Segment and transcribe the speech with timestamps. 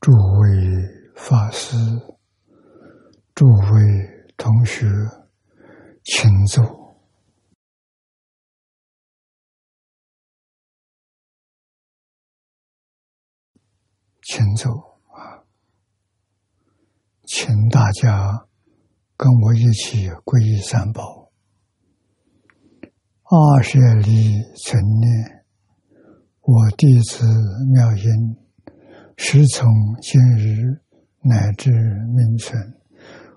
[0.00, 0.48] 诸位
[1.14, 1.76] 法师、
[3.34, 4.86] 诸位同学，
[6.04, 6.98] 请坐，
[14.22, 14.72] 请坐
[15.12, 15.44] 啊！
[17.26, 18.48] 请大家
[19.18, 21.30] 跟我一起皈依三宝。
[23.24, 25.44] 二舍利存念，
[26.40, 27.22] 我弟子
[27.74, 28.49] 妙音。
[29.22, 29.68] 时从
[30.00, 30.80] 今日
[31.20, 32.58] 乃至命存，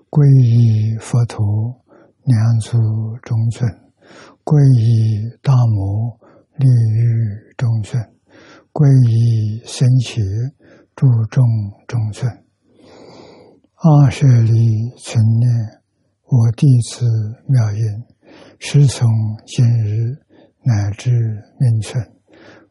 [0.08, 1.44] 皈依佛陀，
[2.24, 2.78] 两足
[3.22, 3.68] 中尊；
[4.44, 6.18] 皈依大摩，
[6.56, 8.02] 利欲中尊；
[8.72, 10.22] 皈依僧伽，
[10.96, 11.44] 注众
[11.86, 12.32] 中尊。
[13.76, 15.50] 阿舍利存念，
[16.24, 17.04] 我弟子
[17.46, 17.84] 妙音，
[18.58, 19.06] 时从
[19.46, 20.16] 今日
[20.62, 21.10] 乃至
[21.60, 22.02] 命存，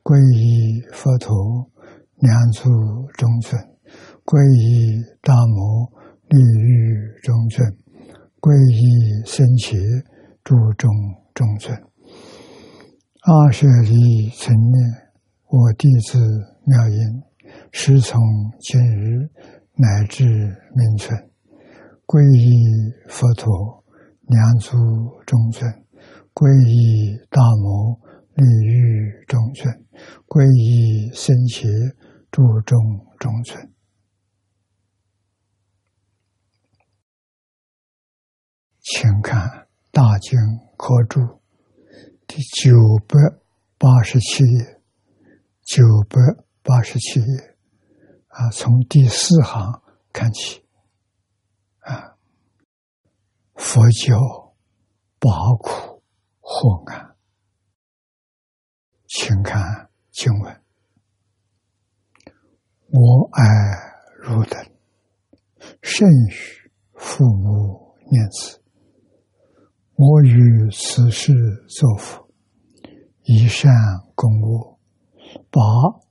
[0.02, 1.70] 皈依佛陀。
[2.24, 2.70] 两足
[3.18, 3.62] 中尊，
[4.24, 5.92] 皈依大摩
[6.30, 7.68] 利欲中尊，
[8.40, 9.76] 皈依僧伽
[10.42, 10.90] 诸众
[11.34, 11.78] 中尊。
[13.28, 14.74] 二舍利成念，
[15.50, 16.18] 我弟子
[16.64, 16.98] 妙音，
[17.74, 18.18] 师从
[18.62, 19.28] 今日
[19.76, 21.20] 乃至明存，
[22.08, 23.84] 皈依佛陀
[24.28, 24.78] 两足
[25.26, 25.70] 中尊，
[26.34, 28.00] 皈依大摩
[28.36, 29.76] 利欲中尊，
[30.26, 31.68] 皈依僧伽。
[32.34, 32.80] 注重
[33.20, 33.76] 中存，
[38.82, 39.48] 请看
[39.92, 40.40] 《大经
[40.76, 41.20] 科注》
[42.26, 42.74] 第九
[43.08, 43.38] 百
[43.78, 44.82] 八十七页，
[45.62, 46.18] 九百
[46.64, 47.56] 八十七页
[48.30, 50.66] 啊，从第四行看起。
[51.82, 52.18] 啊，
[53.54, 54.56] 佛教
[55.20, 55.30] 八
[55.60, 56.02] 苦
[56.40, 57.16] 祸难，
[59.06, 60.63] 请看经文。
[62.96, 63.44] 我爱
[64.22, 64.66] 汝等，
[65.82, 68.62] 甚于父母念慈。
[69.96, 71.34] 我于此世
[71.68, 72.32] 作福，
[73.24, 73.74] 以善
[74.14, 74.78] 供恶，
[75.50, 75.60] 拔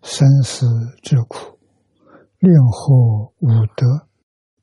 [0.02, 0.66] 生死
[1.04, 1.60] 之苦，
[2.40, 4.08] 令获无德，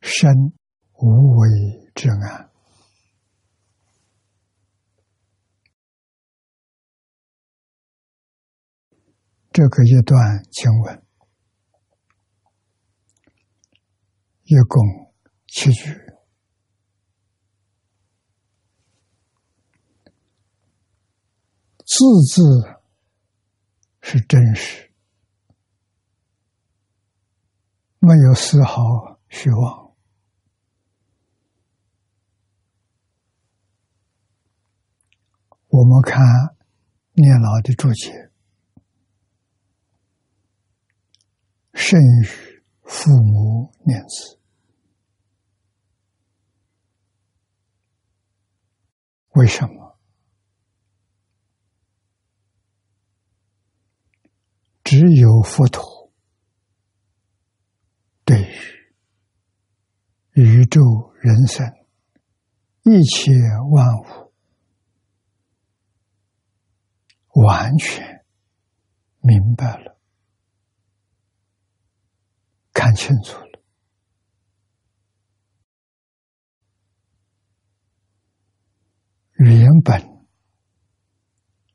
[0.02, 0.52] 生
[0.96, 1.50] 无为
[1.96, 2.50] 之安。
[9.54, 11.09] 这个一段经文。
[14.52, 15.14] 一共
[15.46, 15.92] 七句，
[21.86, 22.42] 字字
[24.02, 24.92] 是真实，
[28.00, 29.94] 没有丝毫虚妄。
[35.68, 36.26] 我们看
[37.14, 38.32] 念老的注解，
[41.76, 42.24] 甚于
[42.82, 44.39] 父母念子。
[49.30, 49.98] 为什么？
[54.84, 56.12] 只有佛陀
[58.26, 58.42] 对
[60.34, 60.82] 于宇宙
[61.22, 61.64] 人生
[62.82, 63.32] 一切
[63.72, 64.34] 万物
[67.44, 68.26] 完全
[69.20, 70.00] 明白了，
[72.74, 73.49] 看清楚了。
[79.40, 80.26] 原本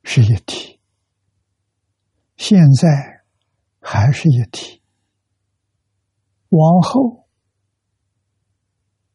[0.02, 0.78] 是一体，
[2.37, 3.25] 现在
[3.81, 4.82] 还是一体，
[6.50, 7.26] 往后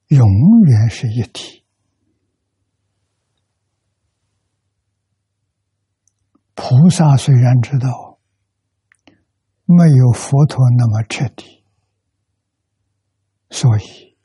[0.08, 0.28] 永
[0.66, 1.64] 远是一体。
[6.56, 8.20] 菩萨虽然知道
[9.66, 11.64] 没有佛陀那么彻底，
[13.52, 14.18] 所以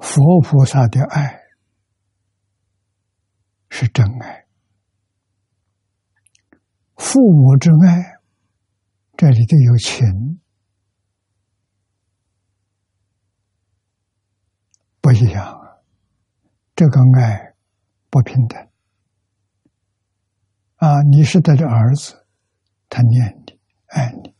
[0.00, 1.37] 佛菩萨的爱。
[3.70, 4.46] 是真爱，
[6.96, 8.20] 父母之爱，
[9.16, 10.40] 这里头有情，
[15.00, 15.56] 不一样。
[16.74, 17.54] 这个爱
[18.08, 18.68] 不平等
[20.76, 21.02] 啊！
[21.10, 22.24] 你是他的儿子，
[22.88, 24.32] 他念你、爱你；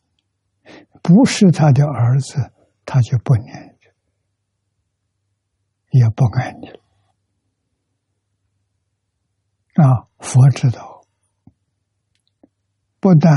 [1.03, 2.53] 不是他的儿子，
[2.85, 3.77] 他就不念
[5.91, 6.81] 你，也不爱你了。
[9.83, 10.09] 啊！
[10.19, 11.07] 佛知道，
[12.99, 13.33] 不但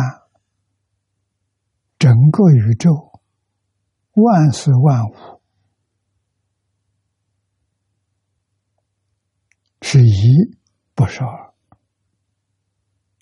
[1.99, 3.21] 整个宇宙
[4.13, 5.41] 万事万物
[9.81, 10.57] 是一，
[10.95, 11.53] 不是二。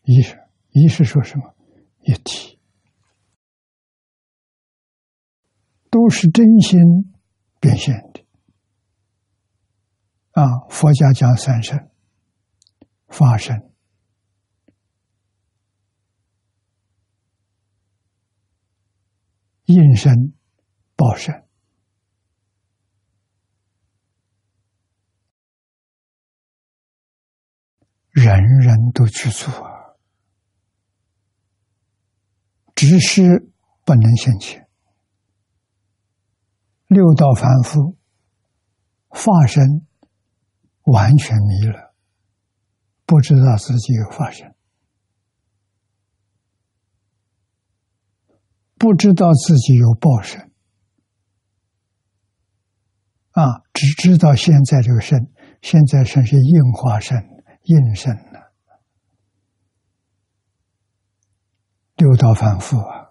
[0.04, 0.40] 一是，
[0.70, 1.54] 一是说什么？
[2.02, 2.58] 一体。
[5.90, 6.80] 都是真心
[7.60, 8.24] 变现的。
[10.32, 11.89] 啊，佛家讲三身：
[13.10, 13.74] 法身、
[19.66, 20.34] 应身、
[20.96, 21.44] 报身。
[28.12, 29.96] 人人都去做啊，
[32.76, 33.50] 只是
[33.86, 34.68] 不能现前。
[36.88, 37.98] 六道凡夫
[39.08, 39.88] 化身
[40.84, 41.89] 完全迷了，
[43.10, 44.54] 不知道自己有化身，
[48.78, 50.52] 不知道自己有报身
[53.32, 55.34] 啊，只知道现在这个身，
[55.64, 57.18] 现在身是应化身。
[57.64, 58.54] 应身了，
[61.98, 63.10] 六道反复啊！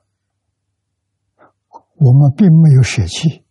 [1.95, 3.45] 我们并没有舍弃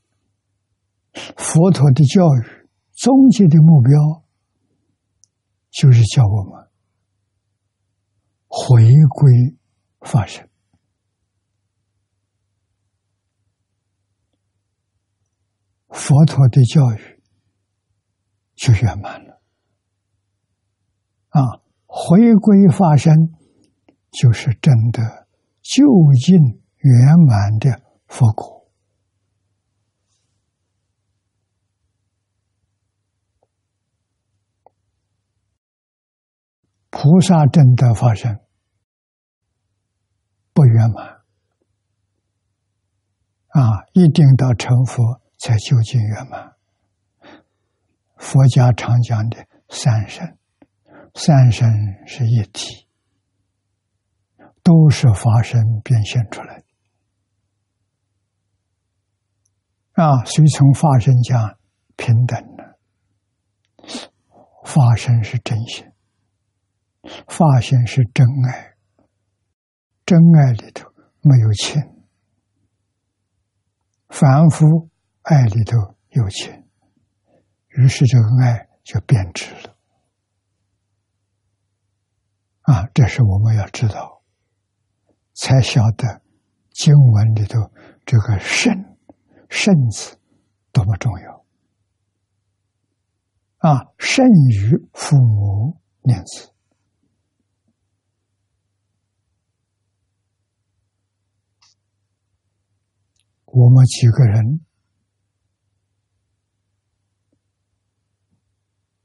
[1.38, 4.27] 佛陀的教育，终极的目标
[5.80, 6.72] 就是叫我们
[8.48, 8.82] 回
[9.12, 9.56] 归
[10.02, 10.50] 法身，
[15.90, 17.22] 佛陀的教育
[18.56, 19.40] 就圆满了。
[21.30, 23.14] 啊，回归法身，
[24.10, 25.28] 就是真的
[25.62, 25.86] 究
[26.26, 28.56] 竟圆满的佛果。
[37.00, 38.40] 菩萨真的发生
[40.52, 41.06] 不圆满
[43.50, 46.56] 啊，一定到成佛才究竟圆满。
[48.18, 50.40] 佛家常讲的三身。
[51.14, 51.70] 三身
[52.08, 52.88] 是一体，
[54.64, 56.64] 都是法身变现出来
[59.94, 60.24] 的啊！
[60.26, 61.58] 谁从法身讲
[61.96, 62.64] 平等呢，
[64.66, 65.92] 法身是真心，
[67.27, 68.75] 发现是真爱，
[70.06, 70.89] 真爱里头
[71.21, 71.81] 没有情，
[74.09, 74.89] 凡夫
[75.24, 75.77] 爱里头
[76.09, 76.68] 有情，
[77.69, 79.75] 于是这个爱就变质了。
[82.62, 84.21] 啊，这是我们要知道，
[85.33, 86.21] 才晓得
[86.71, 87.71] 经文里头
[88.06, 88.73] 这个“圣
[89.49, 90.18] ”“圣”字
[90.71, 91.45] 多么重要。
[93.59, 96.52] 啊，圣于父母念子，
[103.57, 104.64] 我们几个人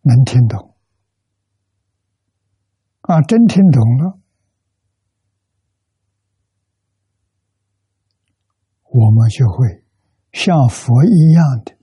[0.03, 0.77] 能听懂。
[3.01, 4.21] 啊，真听懂了，
[8.91, 9.87] 我们就会
[10.33, 11.79] 像佛一样的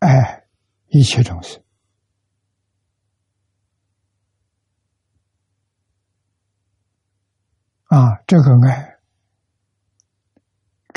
[0.00, 0.46] 爱
[0.88, 1.64] 一切众生。
[7.86, 8.91] 啊，这个爱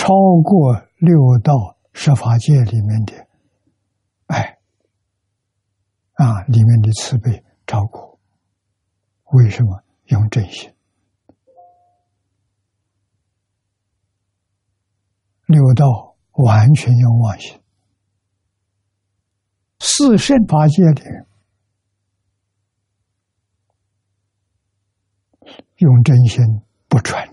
[0.06, 3.28] 超过六道十法界里面的
[4.28, 4.60] 爱，
[6.14, 8.20] 啊，里面的慈悲超过。
[9.32, 10.72] 为什么用真心？
[15.48, 17.60] 六道完全用妄心，
[19.80, 21.26] 四圣八戒的
[25.78, 27.28] 用真心不纯，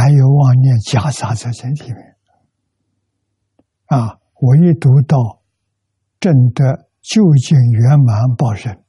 [0.00, 2.16] 还有妄念夹杂在这里面。
[3.84, 5.38] 啊，我一读到。
[6.20, 8.84] 正得究竟圆满报身，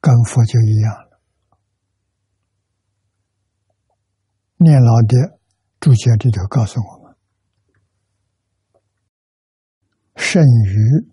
[0.00, 1.20] 跟佛就一样了。
[4.56, 5.38] 念老的
[5.78, 7.14] 注解里头告诉我们：
[10.16, 11.06] 甚于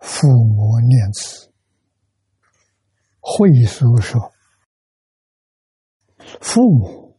[0.00, 1.52] 父母念慈，
[3.20, 4.31] 会书说，
[6.40, 7.18] 父母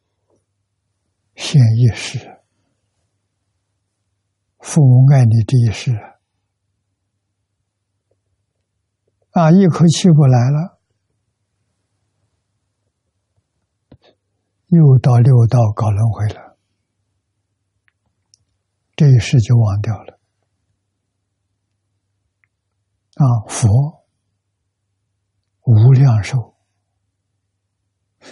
[1.35, 2.41] 现一世。
[4.59, 5.91] 父母爱你这一世
[9.31, 10.79] 啊，一口气不来了，
[14.67, 16.57] 又到六道搞轮回了，
[18.95, 20.19] 这一世就忘掉了。
[23.15, 24.05] 啊，佛
[25.63, 26.52] 无量寿，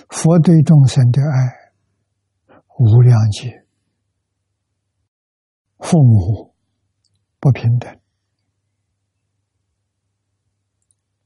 [0.09, 1.73] 佛对众生的爱
[2.79, 3.65] 无量劫。
[5.79, 6.53] 父母
[7.39, 7.99] 不平等，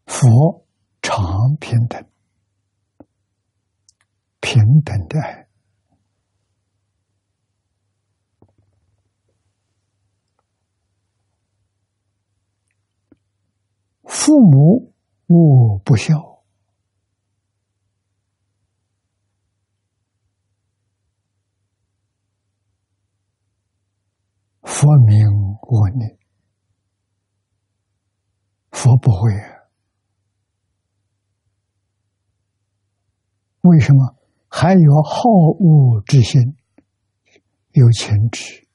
[0.05, 0.65] 佛
[1.01, 2.03] 常平等，
[4.39, 5.47] 平等的爱。
[14.03, 14.93] 父母
[15.27, 16.34] 无不孝，
[24.75, 25.25] 佛名
[25.61, 26.17] 我念，
[28.71, 29.69] 佛不会啊。
[33.61, 34.17] 为什么
[34.49, 36.57] 还有好恶之心？
[37.71, 38.67] 有情执，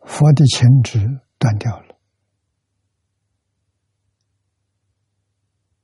[0.00, 0.98] 佛的情执
[1.38, 1.98] 断掉了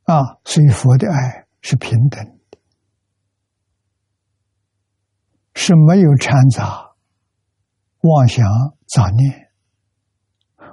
[0.05, 0.41] 啊！
[0.47, 2.59] 所以佛的爱是平等的，
[5.55, 6.92] 是没有掺杂
[8.03, 8.45] 妄想
[8.87, 9.51] 杂念，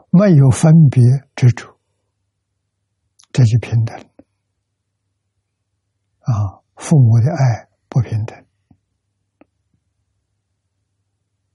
[0.09, 1.03] 没有分别
[1.35, 1.73] 之处，
[3.31, 3.97] 这就平等。
[6.21, 8.45] 啊，父母的爱不平等，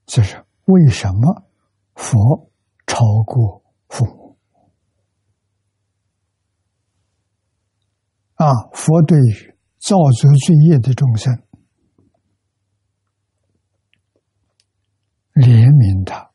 [0.06, 1.44] 这是为什么
[1.94, 2.50] 佛
[2.86, 4.38] 超过父母？
[8.34, 11.40] 啊，佛对于造作罪业的众生
[15.34, 16.30] 怜悯他，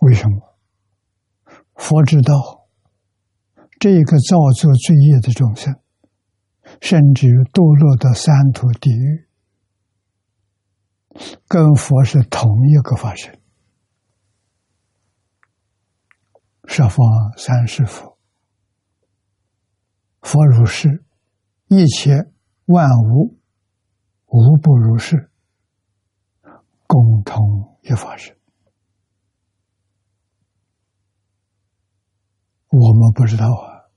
[0.00, 0.56] 为什么？
[1.74, 2.60] 佛知道。
[3.78, 5.80] 这个造作罪业的众生，
[6.82, 9.26] 甚至堕落到三途地狱，
[11.48, 13.40] 跟佛是同一个法身。
[16.66, 16.98] 十方
[17.38, 18.18] 三世佛，
[20.20, 21.02] 佛如是，
[21.68, 22.30] 一切
[22.66, 23.39] 万物
[24.30, 25.30] 无不如是，
[26.86, 28.36] 共同一法身。
[32.68, 33.90] 我们不知道啊。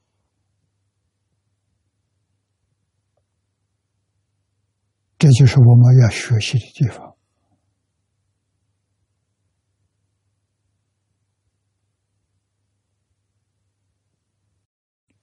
[5.19, 7.15] 这就是我们要学习的地方。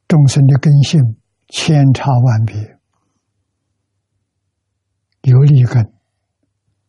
[0.09, 2.79] 众生的根性千差万别，
[5.23, 5.93] 有利根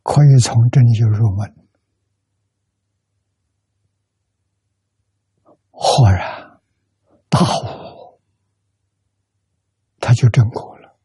[0.03, 1.55] 可以从这里就入门，
[5.69, 6.61] 豁然
[7.29, 8.19] 大悟，
[9.99, 10.97] 他就证果了。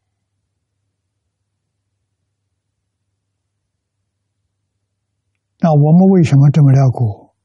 [5.59, 7.35] 那我们为什么这么了果？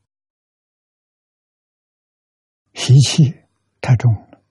[2.75, 3.35] 习气
[3.81, 4.43] 太重了，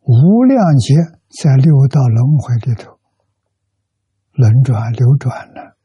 [0.00, 0.94] 无量劫
[1.36, 3.00] 在六道轮回里头
[4.32, 5.76] 轮转流转了，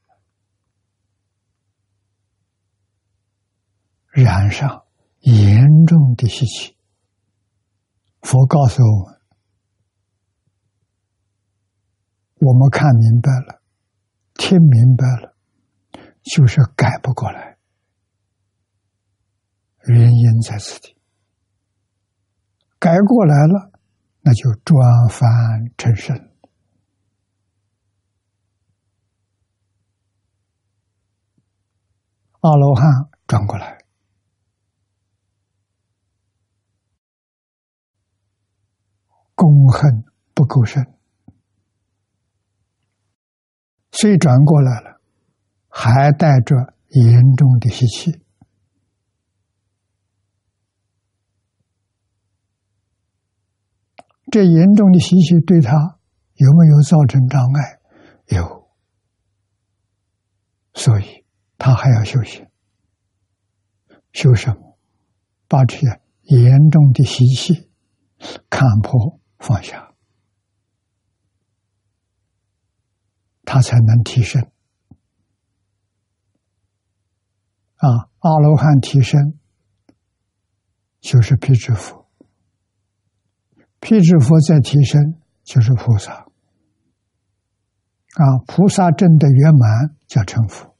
[4.11, 4.85] 染上
[5.21, 6.77] 严重的习气。
[8.21, 9.19] 佛告诉我们，
[12.35, 13.61] 我们看明白了。
[14.35, 15.35] 听明白了，
[16.23, 17.57] 就是改不过来，
[19.87, 20.95] 原因在此地。
[22.79, 23.71] 改过来了，
[24.21, 25.27] 那就转凡
[25.77, 26.15] 成圣，
[32.41, 33.83] 阿罗汉转过来，
[39.35, 40.85] 功恨不够深。
[43.91, 45.01] 虽转过来了，
[45.67, 46.55] 还带着
[46.89, 48.21] 严重的习气。
[54.31, 55.99] 这严重的习气对他
[56.35, 57.79] 有没有造成障碍？
[58.27, 58.69] 有，
[60.73, 61.25] 所以
[61.57, 62.47] 他还要修行。
[64.13, 64.77] 修什么？
[65.47, 67.69] 把这些严重的习气
[68.49, 69.93] 看破放下。
[73.43, 74.43] 他才能提升
[77.77, 78.09] 啊！
[78.19, 79.39] 阿罗汉提升
[80.99, 81.98] 就是辟支佛，
[83.79, 86.25] 辟支佛在提升就是菩萨啊！
[88.47, 90.75] 菩萨证的圆满叫成佛。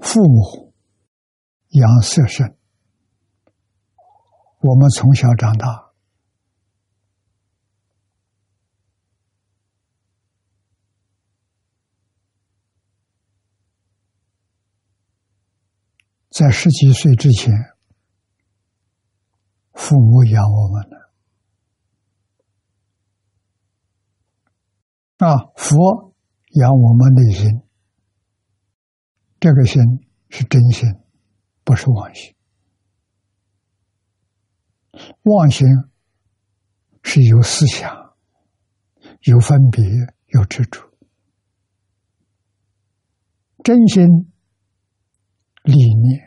[0.00, 0.72] 父母
[1.70, 2.56] 养色身，
[4.60, 5.85] 我们从小长大。
[16.38, 17.50] 在十几岁之前，
[19.72, 21.10] 父母养我们了，
[25.16, 26.12] 啊，佛
[26.50, 27.62] 养我们内心，
[29.40, 29.82] 这个心
[30.28, 30.86] 是真心，
[31.64, 32.36] 不是妄心。
[35.22, 35.66] 妄心
[37.02, 38.14] 是有思想、
[39.22, 39.82] 有分别、
[40.26, 40.82] 有执着，
[43.64, 44.30] 真心
[45.62, 46.25] 理念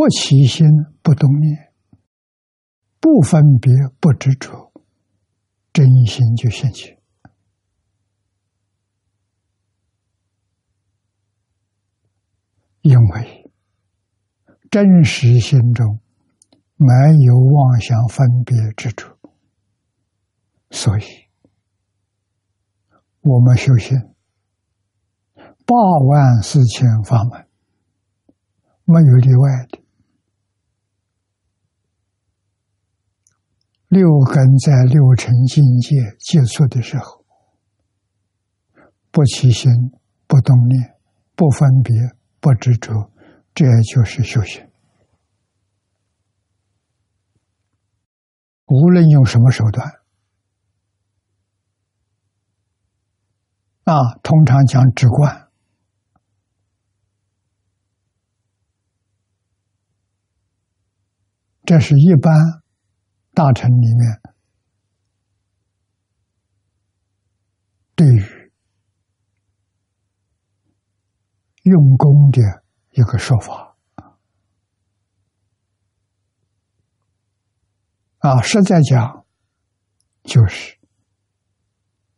[0.00, 0.66] 不起心
[1.02, 1.74] 不动念，
[3.00, 4.72] 不分别不执着，
[5.74, 6.96] 真心就现起。
[12.80, 13.52] 因为
[14.70, 16.00] 真实心中
[16.76, 16.86] 没
[17.26, 19.14] 有妄想分别之处，
[20.70, 21.02] 所以
[23.20, 23.98] 我们修行
[25.66, 25.76] 八
[26.08, 27.46] 万四千法门
[28.86, 29.78] 没有例外的。
[33.90, 37.24] 六根在六尘境界接触的时候，
[39.10, 39.70] 不起心，
[40.26, 40.96] 不动念，
[41.36, 41.94] 不分别。
[42.42, 43.12] 不执着，
[43.52, 44.66] 这就是修行。
[48.64, 49.86] 无论用什么手段，
[53.84, 55.50] 啊，通常讲直观，
[61.66, 62.59] 这是一般
[63.32, 64.20] 大臣里面
[67.94, 68.40] 对于。
[71.64, 72.40] 用功的
[72.92, 73.76] 一个说法
[78.20, 79.26] 啊，实在讲
[80.22, 80.78] 就是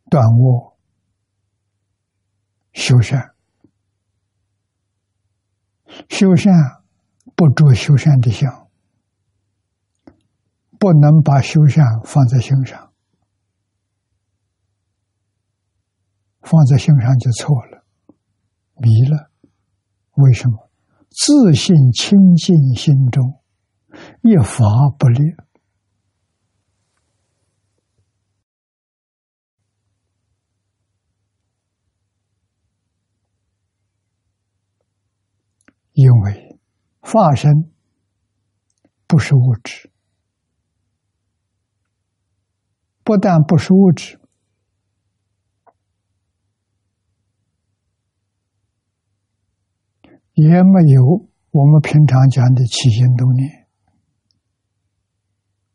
[0.09, 0.77] 断卧
[2.71, 3.35] 修善，
[6.07, 6.53] 修善
[7.35, 8.62] 不着修善的相，
[10.83, 12.91] 不能把修善放在心上，
[16.41, 17.85] 放在心上就错了，
[18.81, 19.31] 迷了。
[20.15, 20.69] 为什么
[21.09, 23.41] 自信清净心中
[24.23, 24.65] 一法
[24.99, 25.23] 不立？
[35.93, 36.59] 因为
[36.99, 37.71] 化身
[39.07, 39.92] 不是物质，
[43.03, 44.19] 不但不是物质。
[50.33, 53.67] 也没有我们平常讲的起心动念，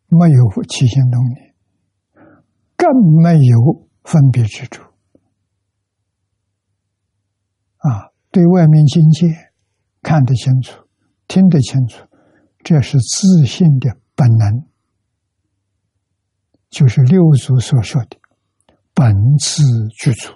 [0.09, 1.55] 没有起心动念，
[2.77, 2.91] 更
[3.23, 4.83] 没有分别之处。
[7.77, 9.29] 啊，对外面境界
[10.03, 10.89] 看得清楚，
[11.29, 12.05] 听得清楚，
[12.65, 14.67] 这是自信的本能，
[16.71, 18.19] 就是六祖所说的
[18.95, 20.33] 本自具足。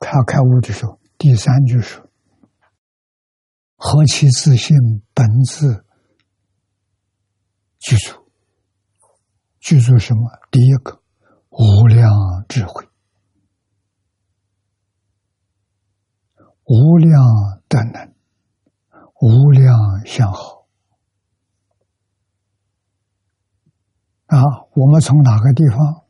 [0.00, 2.04] 他开悟的时候，第三句说。
[3.80, 4.76] 何其自信，
[5.14, 5.84] 本自
[7.78, 8.28] 具足。
[9.60, 10.20] 具足什么？
[10.50, 11.00] 第一个，
[11.50, 12.10] 无量
[12.48, 12.88] 智慧，
[16.64, 17.22] 无量
[17.68, 18.14] 德能，
[19.20, 20.57] 无量相好。
[24.28, 24.40] 啊，
[24.74, 26.04] 我们从哪个地方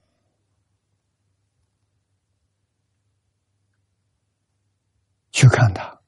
[5.31, 6.01] 去看它？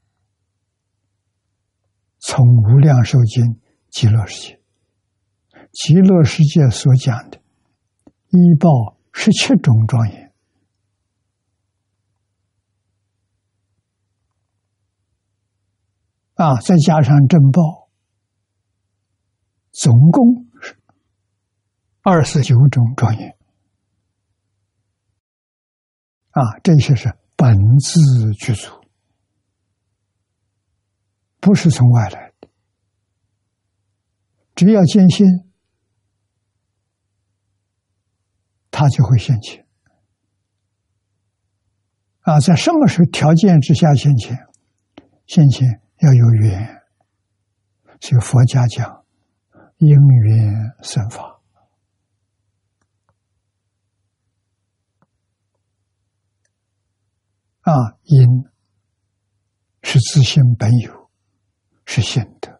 [2.19, 4.61] 从无量寿经极乐世界，
[5.73, 7.41] 极乐世界所讲的，
[8.29, 10.33] 一报十七种庄严，
[16.35, 17.89] 啊，再加上正报，
[19.71, 20.50] 总共
[22.13, 23.37] 二十九种庄严，
[26.31, 28.69] 啊，这些是本自具足。
[31.39, 32.49] 不是从外来的，
[34.57, 35.25] 只要坚信，
[38.73, 39.65] 他就会现前。
[42.23, 44.37] 啊，在什么时候条件之下现前？
[45.27, 46.83] 现前要有缘，
[48.01, 49.05] 所以佛家讲
[49.77, 51.40] 因缘生法。
[57.71, 58.51] 那，因
[59.85, 61.09] 是自性本有，
[61.87, 62.51] 是现德；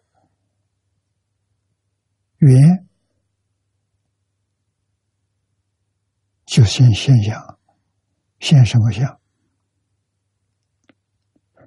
[2.37, 2.87] 缘
[6.45, 7.59] 就现现象，
[8.39, 9.19] 现什么相？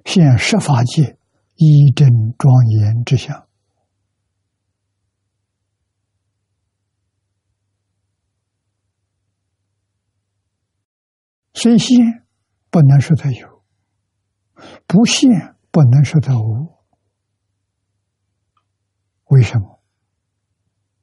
[0.05, 1.19] 现十法界
[1.53, 3.47] 一真庄严之相。
[11.53, 12.24] 虽现，
[12.75, 13.63] 不能说它有；
[14.85, 16.75] 不现，不能说它无。
[19.27, 19.79] 为什么？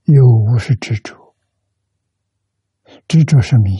[0.04, 1.34] 有无是执着，
[3.08, 3.70] 执着是迷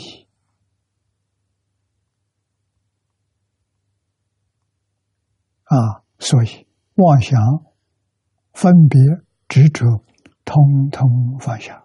[5.64, 7.38] 啊，所以妄想、
[8.54, 8.98] 分别、
[9.48, 10.02] 执着，
[10.46, 11.81] 通通放下。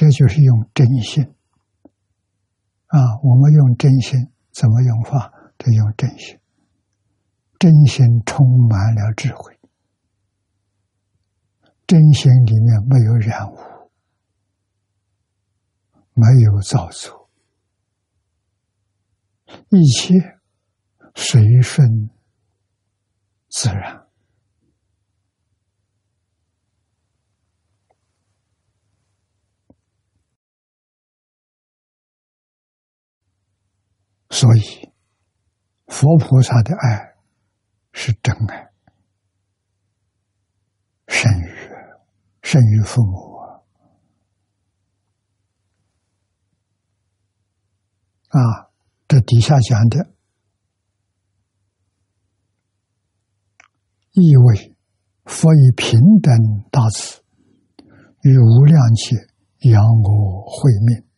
[0.00, 1.22] 这就是用真心
[2.86, 3.20] 啊！
[3.22, 5.30] 我们用真心怎么用法？
[5.58, 6.40] 得用真心。
[7.58, 9.60] 真心充满了智慧，
[11.86, 13.58] 真心里面没有染污，
[16.14, 17.28] 没有造作，
[19.68, 20.38] 一切
[21.14, 22.08] 随顺
[23.50, 23.99] 自然。
[34.30, 34.90] 所以，
[35.86, 37.16] 佛菩萨的爱
[37.92, 38.70] 是真爱，
[41.08, 41.50] 胜于
[42.40, 43.36] 胜于父母
[48.28, 48.70] 啊！
[49.08, 50.14] 这底下讲的
[54.12, 54.76] 意味，
[55.24, 56.32] 佛以平等
[56.70, 57.24] 大慈，
[58.22, 59.16] 与无量劫
[59.68, 61.09] 养我慧命。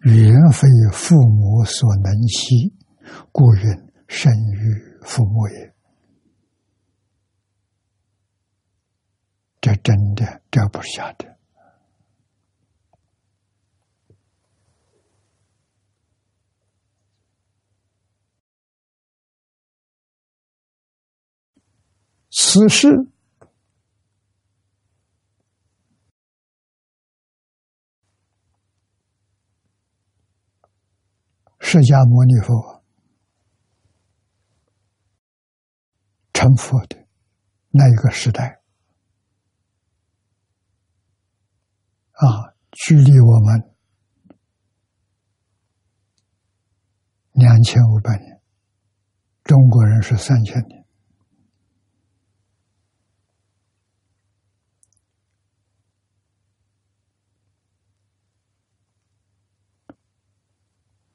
[0.00, 2.74] 原非父母所能悉，
[3.30, 3.62] 故云
[4.08, 5.74] 生于父母也。
[9.60, 11.38] 这真的，这不是假的。
[22.30, 23.11] 此事。
[31.72, 32.84] 释迦牟尼佛
[36.34, 37.08] 成佛的
[37.70, 38.60] 那一个时代
[42.12, 43.74] 啊，距离我们
[47.32, 48.42] 两千五百年，
[49.44, 50.81] 中国人是三千年。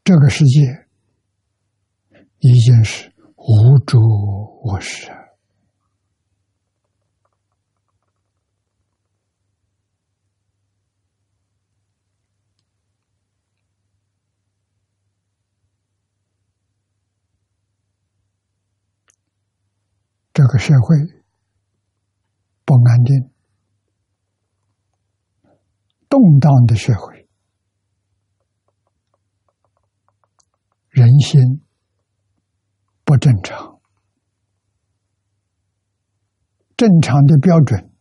[0.07, 0.61] 这个世界
[2.39, 3.99] 已经是无主
[4.63, 5.11] 我实，
[20.33, 20.95] 这个社会
[22.63, 23.29] 不安定、
[26.07, 27.26] 动荡的社会。
[30.97, 31.61] 人心
[33.03, 33.79] 不正常，
[36.75, 37.93] 正常的标准，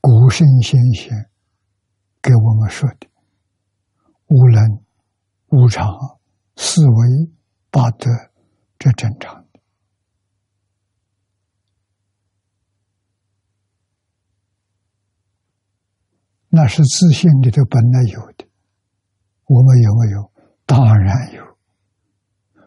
[0.00, 1.30] 古圣先贤
[2.20, 3.06] 给我们说的
[4.26, 4.84] 无能、
[5.50, 5.86] 无常、
[6.56, 7.30] 四维、
[7.70, 8.10] 八德，
[8.76, 9.46] 这正常，
[16.48, 18.48] 那是自信里头本来有的。
[19.54, 20.32] 我们有没有？
[20.66, 21.44] 当然有。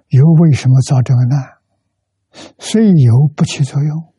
[0.07, 1.57] 有为什么造这个难？
[2.59, 4.13] 虽有不起作用，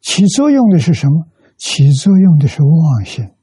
[0.00, 1.28] 起作用的是什么？
[1.58, 3.34] 起作用的是妄心，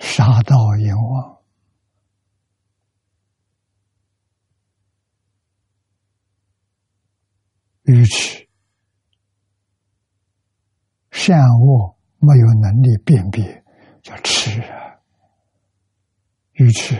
[0.00, 1.38] 杀道淫妄，
[7.82, 8.48] 愚痴，
[11.12, 11.99] 善恶。
[12.20, 13.64] 没有能力辨别，
[14.02, 15.00] 叫痴啊，
[16.52, 16.94] 愚痴，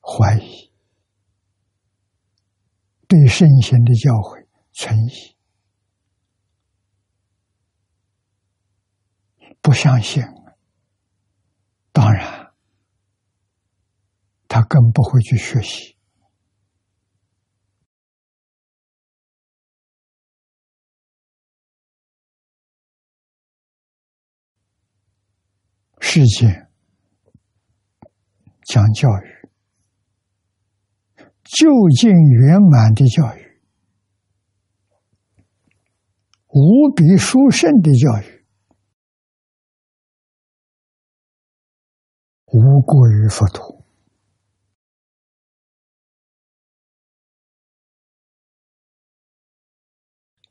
[0.00, 0.72] 怀疑，
[3.06, 5.36] 对圣贤的教诲存疑，
[9.62, 10.22] 不相信，
[11.92, 12.52] 当然，
[14.48, 15.95] 他更不会去学习。
[26.16, 26.46] 世界
[28.64, 29.50] 讲教育，
[31.44, 33.60] 就近圆满的教育，
[36.48, 38.46] 无比殊胜的教育。
[42.46, 43.84] 无过于佛陀。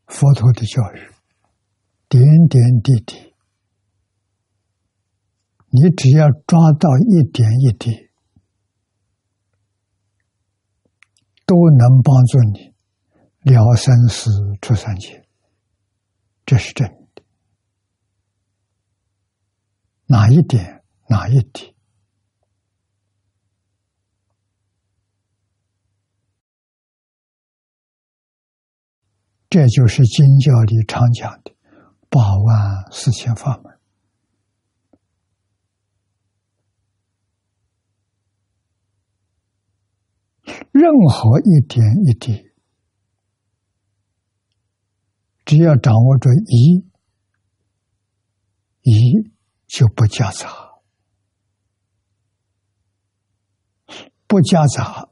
[0.06, 1.12] 佛陀的教育，
[2.08, 3.35] 点点滴滴。
[5.76, 8.10] 你只要抓到一点一滴，
[11.46, 12.74] 都能帮助你
[13.42, 15.28] 了生死、出三界，
[16.46, 17.24] 这是真的。
[20.06, 21.76] 哪一点，哪一滴？
[29.50, 31.54] 这就是经教里常讲的
[32.10, 33.75] 八万四千法门，
[40.71, 42.51] 任何一点一滴，
[45.45, 46.86] 只要掌握着一，
[48.81, 49.31] 一
[49.67, 50.49] 就不夹杂，
[54.27, 55.10] 不夹杂，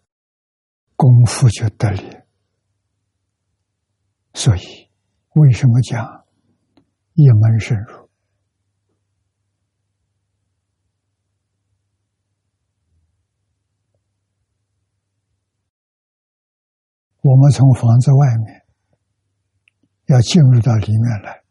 [0.96, 2.18] 功夫就得力。
[4.34, 4.62] 所以，
[5.36, 6.26] 为什么讲
[7.14, 8.03] 一门深入？
[17.24, 18.64] 我们从房子外面
[20.06, 21.44] 要进入到里面来，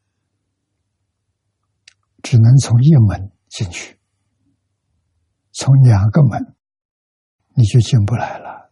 [2.22, 3.98] 只能从一门进去，
[5.50, 6.54] 从两个门
[7.54, 8.70] 你就进不来了。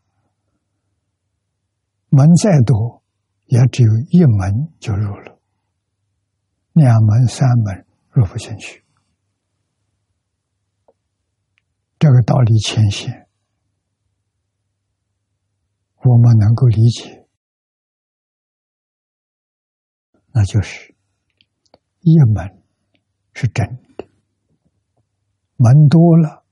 [2.10, 3.00] 门再多。
[3.52, 5.40] 也只有一门就入了，
[6.72, 8.84] 两门、三门入不进去。
[11.98, 13.28] 这个道理浅显，
[16.02, 17.28] 我们能够理解，
[20.32, 20.94] 那就是
[22.00, 22.62] 一门
[23.34, 24.08] 是真的，
[25.56, 26.44] 门多了。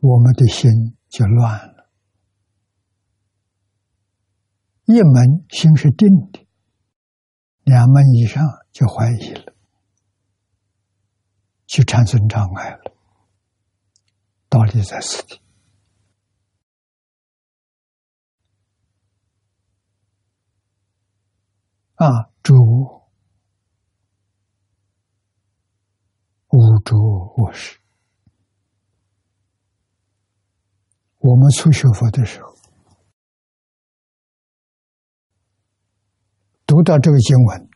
[0.00, 1.88] 我们的心就乱了，
[4.84, 6.44] 一门心是定的，
[7.62, 9.51] 两门以上就怀疑了，
[11.72, 12.94] 就产生障碍了。
[14.50, 15.40] 道理在此地
[21.94, 22.52] 啊，诸
[26.48, 26.94] 无诸
[27.38, 27.80] 我是。
[31.20, 32.54] 我们初学佛的时候，
[36.66, 37.70] 读到这个经文，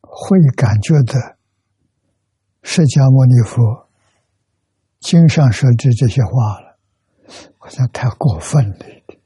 [0.00, 1.18] 会感觉到
[2.62, 3.88] 释迦牟尼佛
[5.00, 6.78] 经上说的这些话了，
[7.58, 9.20] 好像太过分了一点。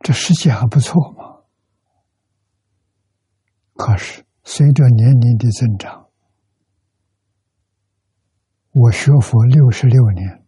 [0.00, 1.42] 这世界还不错嘛。
[3.74, 6.08] 可是随着年龄的增长，
[8.70, 10.46] 我学佛六十六年。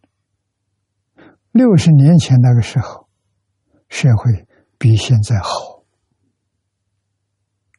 [1.50, 3.08] 六十年前那个时候，
[3.88, 4.46] 社会
[4.78, 5.84] 比现在好。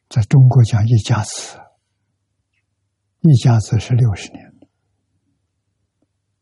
[0.08, 1.58] 在中国讲一家子，
[3.28, 4.52] 一家子是六十年，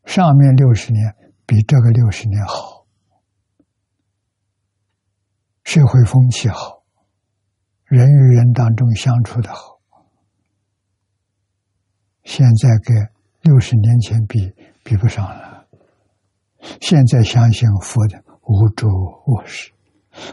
[0.05, 2.85] 上面六十年比这个六十年好，
[5.63, 6.83] 社会风气好，
[7.85, 9.79] 人与人当中相处的好。
[12.23, 13.09] 现在跟
[13.41, 14.51] 六十年前比，
[14.83, 15.67] 比不上了。
[16.81, 18.87] 现在相信佛的无主
[19.27, 19.71] 无实，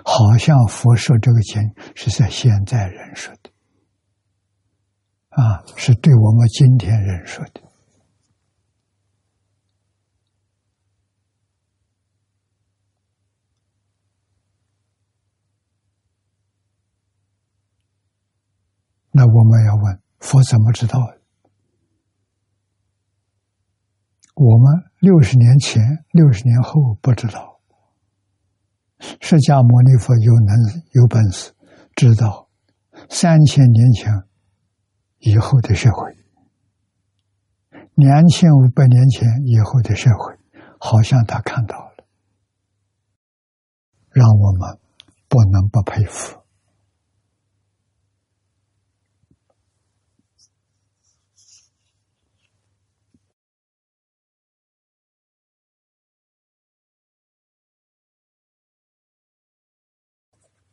[0.02, 1.62] 好像佛说这个经
[1.94, 3.51] 是在现在人说的，
[5.32, 7.60] 啊，是对我们今天人说的。
[19.10, 20.98] 那我们要问佛怎么知道？
[24.34, 27.60] 我们六十年前、六十年后不知道，
[29.20, 31.52] 释迦牟尼佛有能有本事
[31.94, 32.48] 知道
[33.10, 34.10] 三千年前
[35.24, 36.16] 以后的社会，
[37.94, 40.36] 两千五百年前以后的社会，
[40.80, 42.04] 好像他看到了，
[44.10, 44.80] 让我们
[45.28, 46.42] 不能不佩服。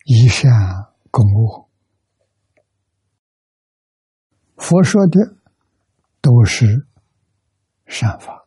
[0.05, 0.51] 一善
[1.11, 1.68] 共恶，
[4.59, 5.35] 佛说的
[6.21, 6.85] 都是
[7.87, 8.45] 善法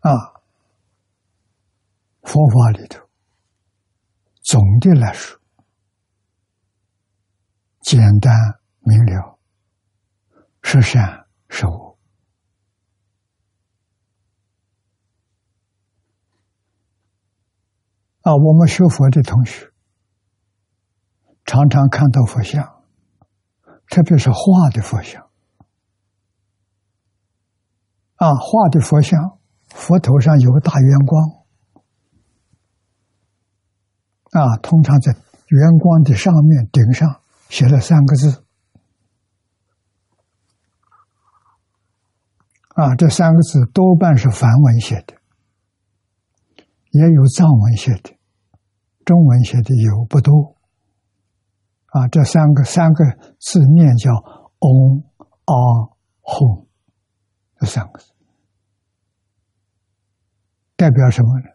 [0.00, 0.34] 啊。
[2.22, 3.08] 佛法里头，
[4.42, 5.40] 总的来说，
[7.80, 8.32] 简单
[8.80, 9.38] 明了，
[10.62, 11.98] 是善是我。
[18.22, 19.70] 啊，我们学佛的同学
[21.44, 22.82] 常常看到佛像，
[23.90, 25.22] 特别是画的佛像。
[28.16, 31.44] 啊，画的佛像，佛头上有个大圆光，
[34.30, 35.12] 啊，通常在
[35.48, 38.44] 圆光的上面顶上写了三个字，
[42.68, 45.14] 啊，这三个字多半是梵文写的，
[46.92, 48.16] 也有藏文写的，
[49.04, 50.56] 中文写的有不多，
[51.94, 53.04] 啊，这三个三个
[53.38, 54.10] 字念叫
[54.58, 55.04] “嗡
[55.44, 55.54] 啊
[56.22, 56.66] 吽”。
[57.54, 58.12] 这三个字
[60.74, 61.46] 代表什么呢？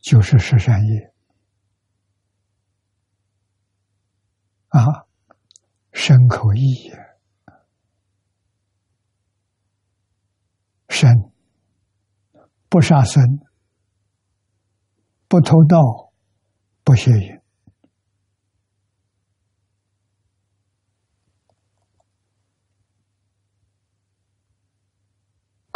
[0.00, 1.12] 就是十三业
[4.68, 5.08] 啊，
[5.90, 6.96] 身口意也，
[10.88, 11.10] 身
[12.68, 13.20] 不杀生，
[15.26, 16.12] 不偷盗，
[16.84, 17.37] 不邪淫。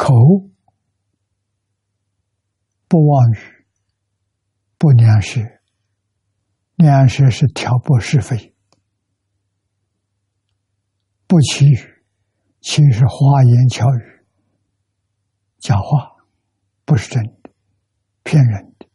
[0.02, 0.12] 口
[2.88, 3.38] 不妄语，
[4.76, 5.40] 不良舌，
[6.74, 8.52] 良舌是挑拨是非，
[11.28, 12.04] 不欺语，
[12.60, 14.26] 欺是花言巧语，
[15.60, 16.16] 假话，
[16.84, 17.52] 不是真的，
[18.24, 18.88] 骗人的，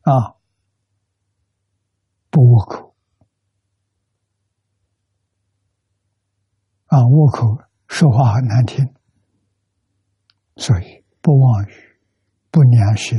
[0.00, 0.40] 啊，
[2.30, 2.96] 不恶口，
[6.86, 8.96] 啊，恶口说话很难听。
[10.56, 12.00] 所以，不妄语，
[12.50, 13.14] 不良舌，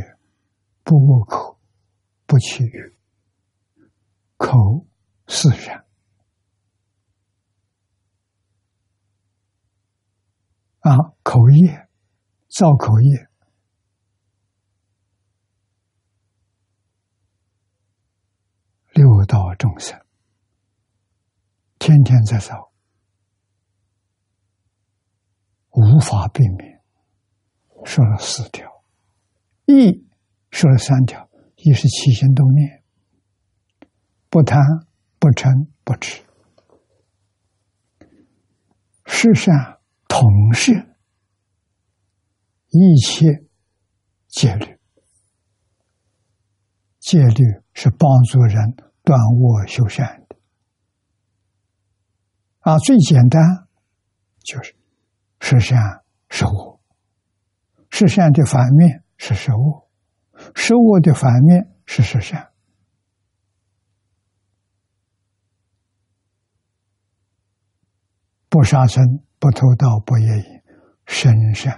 [0.84, 1.60] 不恶口，
[2.26, 2.98] 不欺语，
[4.38, 4.86] 口
[5.28, 5.86] 是善
[10.80, 11.88] 啊，口业
[12.50, 13.30] 造口业，
[18.94, 20.04] 六道众生
[21.78, 22.72] 天天在造，
[25.70, 26.77] 无法避免。
[27.88, 28.70] 说了四条，
[29.66, 30.06] 义
[30.52, 32.84] 说了三条，一是起心动念，
[34.30, 34.62] 不贪
[35.18, 36.22] 不嗔不痴，
[39.06, 40.22] 世上统
[40.54, 40.74] 是
[42.68, 43.46] 一切
[44.28, 44.78] 戒律，
[47.00, 50.36] 戒律是帮助人断恶修善的
[52.60, 53.42] 啊，最简单
[54.44, 54.76] 就是
[55.40, 56.77] 世善守护。
[57.98, 59.90] 实善的反面是食恶，
[60.54, 62.52] 食恶的反面是实善。
[68.50, 69.04] 不杀生，
[69.40, 70.62] 不偷盗，不邪淫，
[71.08, 71.74] 身善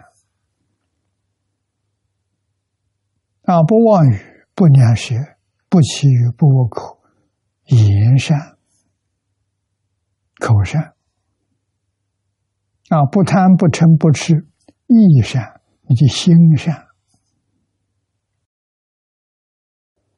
[3.44, 3.64] 啊！
[3.64, 4.20] 不妄语，
[4.54, 5.16] 不念舌，
[5.70, 7.02] 不欺语，不恶口，
[7.64, 8.58] 言善，
[10.38, 10.96] 口善
[12.90, 13.06] 啊！
[13.10, 14.46] 不贪，不嗔，不痴，
[14.88, 15.59] 意善。
[15.90, 16.88] 你的心善，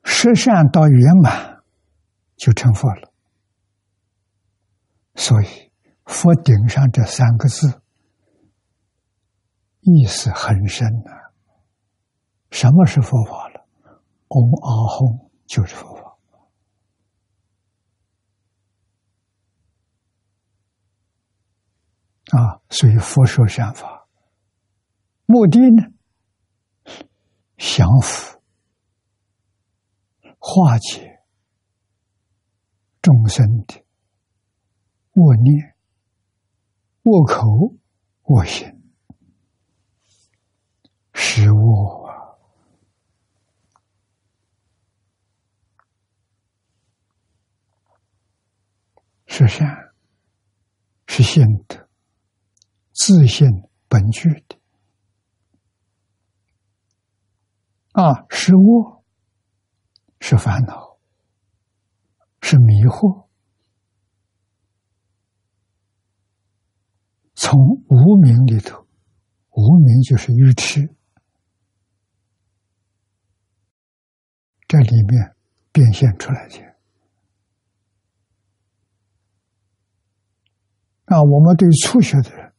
[0.03, 1.63] 十善到圆满，
[2.35, 3.13] 就成佛了。
[5.15, 5.71] 所以
[6.03, 7.81] 佛顶上这三个字，
[9.79, 11.11] 意思很深呐。
[12.49, 13.65] 什么是佛法了？
[14.27, 16.17] 嗡阿吽就是佛法
[22.37, 22.59] 啊！
[22.69, 24.00] 所以佛说善法。
[25.31, 25.93] 目的呢？
[27.57, 28.41] 降伏、
[30.37, 31.23] 化解
[33.01, 33.85] 众生的
[35.13, 35.75] 恶念、
[37.03, 37.75] 恶口、
[38.23, 38.81] 恶行、
[41.13, 42.37] 是我，
[49.27, 49.93] 是善，
[51.07, 51.87] 是性的，
[52.91, 53.47] 自信
[53.87, 54.60] 本具的。
[57.91, 59.03] 啊，是恶，
[60.19, 60.97] 是烦恼，
[62.41, 63.27] 是迷惑。
[67.33, 68.87] 从无名里头，
[69.49, 70.95] 无名就是愚痴，
[74.67, 75.35] 这里面
[75.73, 76.59] 变现出来的。
[81.07, 82.53] 那，我们对初学的人，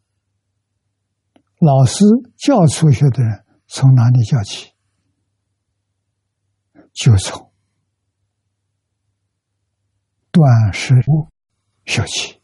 [1.59, 2.05] 老师
[2.37, 4.75] 教初学的人，从哪里教起？
[6.93, 7.51] 就从
[10.31, 11.29] 断食物
[11.85, 12.41] 学起，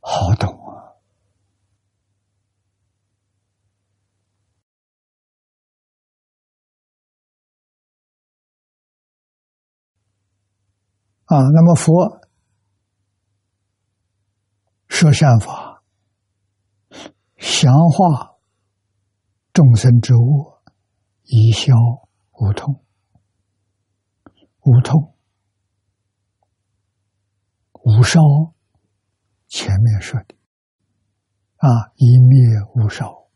[0.00, 0.96] 好懂啊！
[11.26, 12.20] 啊，那么佛
[14.88, 15.82] 说善法，
[17.38, 18.36] 降化
[19.52, 20.58] 众生之物，
[21.24, 21.74] 以消
[22.32, 22.84] 无痛。
[24.64, 25.14] 无痛
[27.84, 28.20] 无烧，
[29.48, 30.36] 前面说的
[31.56, 32.38] 啊，一灭
[32.76, 33.28] 无烧。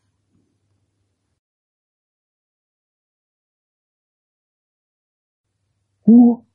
[6.05, 6.47] 无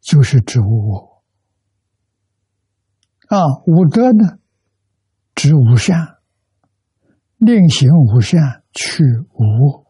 [0.00, 1.22] 就是指无我
[3.28, 4.38] 啊，无德呢，
[5.34, 6.22] 指无善，
[7.36, 9.04] 令行无善，去
[9.34, 9.83] 无。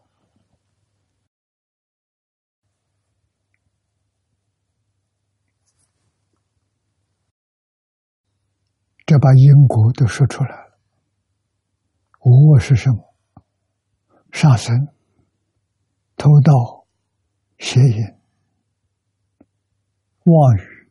[9.05, 10.79] 这把因果都说出来了。
[12.23, 13.13] 无我是什么？
[14.31, 14.87] 杀生、
[16.17, 16.87] 偷盗、
[17.59, 18.15] 邪淫。
[20.23, 20.89] 妄语、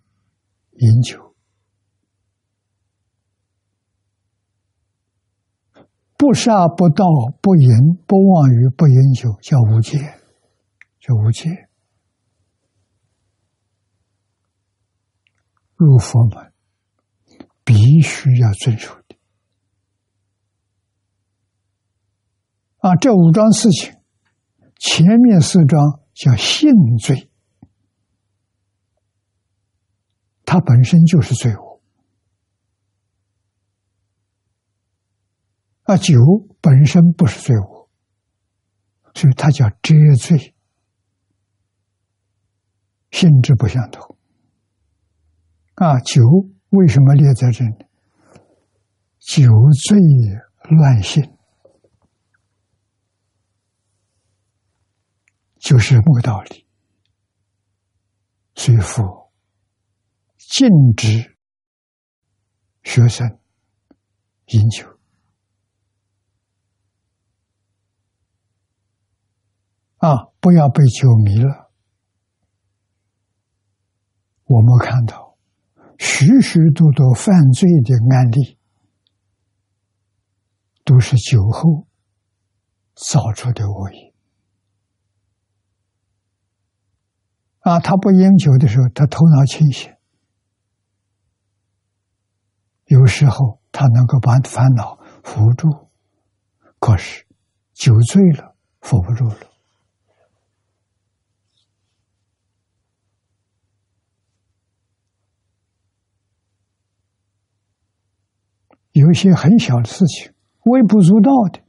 [0.74, 1.34] 饮酒，
[6.16, 7.04] 不杀不盗
[7.42, 7.68] 不淫
[8.06, 9.98] 不妄语不饮酒，叫无戒，
[11.00, 11.68] 叫无戒。
[15.74, 16.53] 入佛门
[17.64, 19.16] 必须要遵守的
[22.78, 22.94] 啊！
[22.96, 23.94] 这五桩事情，
[24.78, 27.30] 前面四桩叫性罪。
[30.44, 31.80] 它本身就是罪恶，
[35.84, 36.14] 啊，酒
[36.60, 37.88] 本身不是罪恶，
[39.14, 40.54] 所以它叫遮罪，
[43.10, 44.16] 性质不相同。
[45.76, 46.22] 啊，酒
[46.76, 47.86] 为什么列在这里？
[49.18, 49.42] 酒
[49.88, 49.98] 醉
[50.70, 51.36] 乱性，
[55.58, 56.66] 就是这个道理。
[58.54, 59.24] 所以佛。
[60.36, 61.36] 禁止
[62.84, 63.26] 学生
[64.48, 64.86] 饮酒
[69.96, 70.26] 啊！
[70.38, 71.72] 不要被酒迷了。
[74.44, 75.23] 我们看到
[75.98, 78.58] 许许多多犯罪的案例，
[80.84, 81.86] 都是酒后
[82.94, 84.14] 造出的恶业
[87.60, 87.80] 啊！
[87.80, 89.92] 他不饮酒的时候，他头脑清醒。
[92.84, 95.88] 有时候他能够把烦恼扶住，
[96.78, 97.26] 可是
[97.72, 99.53] 酒醉了扶不住了。
[108.94, 110.32] 有一些很小的事情，
[110.64, 111.60] 微不足道的，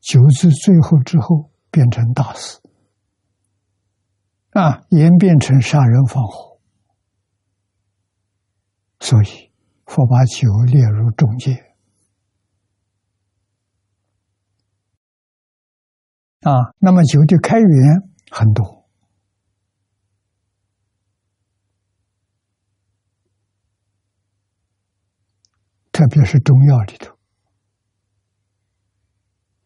[0.00, 2.60] 酒醉最后之后变成大事，
[4.50, 6.58] 啊，演变成杀人放火，
[9.00, 9.50] 所以。
[9.86, 11.52] 佛把酒列入中戒
[16.40, 17.68] 啊，那么酒的开源
[18.30, 18.83] 很多，
[25.94, 27.16] 特别是中药里头，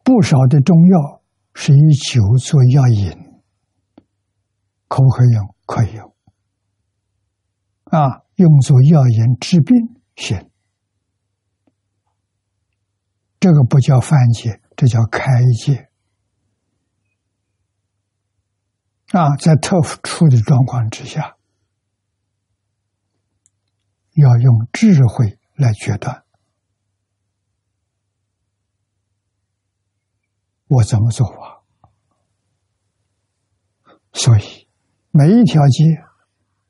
[0.03, 1.23] 不少的中药
[1.55, 3.41] 是以酒做药引，
[4.87, 5.55] 可不可以用？
[5.65, 6.15] 可以用
[7.85, 9.75] 啊，用作药引治病。
[10.15, 10.51] 行，
[13.39, 15.25] 这个不叫犯戒，这叫开
[15.65, 15.89] 戒
[19.07, 19.35] 啊！
[19.37, 21.37] 在特殊的状况之下，
[24.13, 26.23] 要用智慧来决断，
[30.67, 31.63] 我怎么做法？
[34.13, 34.69] 所以
[35.11, 35.83] 每一条街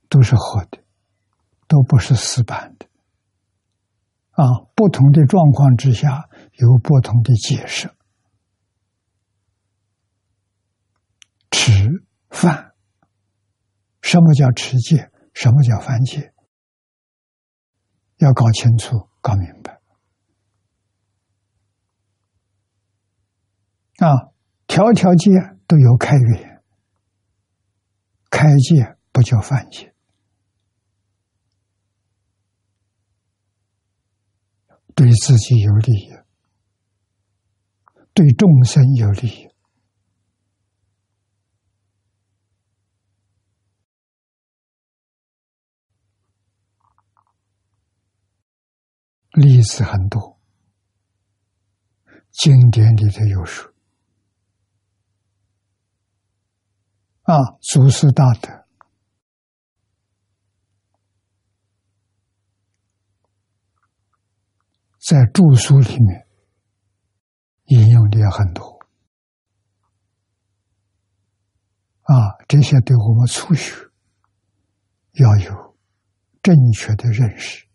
[0.09, 0.83] 都是活的，
[1.67, 2.87] 都不是死板的。
[4.31, 7.93] 啊，不同的状况之下有不同的解释。
[11.51, 11.71] 吃
[12.31, 12.73] 饭，
[14.01, 15.11] 什么叫持戒？
[15.35, 16.33] 什么叫犯戒？
[18.19, 19.81] 要搞清楚、搞明白。
[23.97, 24.31] 啊，
[24.67, 25.31] 条条戒
[25.67, 26.63] 都有开源，
[28.29, 29.93] 开戒不叫犯戒。
[34.95, 36.09] 对自己有利，
[38.13, 39.48] 对众生有利。
[49.39, 50.37] 例子很多，
[52.29, 53.73] 经典里头有书。
[57.21, 58.65] 啊，祖师大德
[64.97, 66.27] 在著书里面
[67.67, 68.77] 引用的也很多。
[72.01, 73.89] 啊，这些对我们初学
[75.13, 75.77] 要有
[76.41, 77.68] 正确的认识。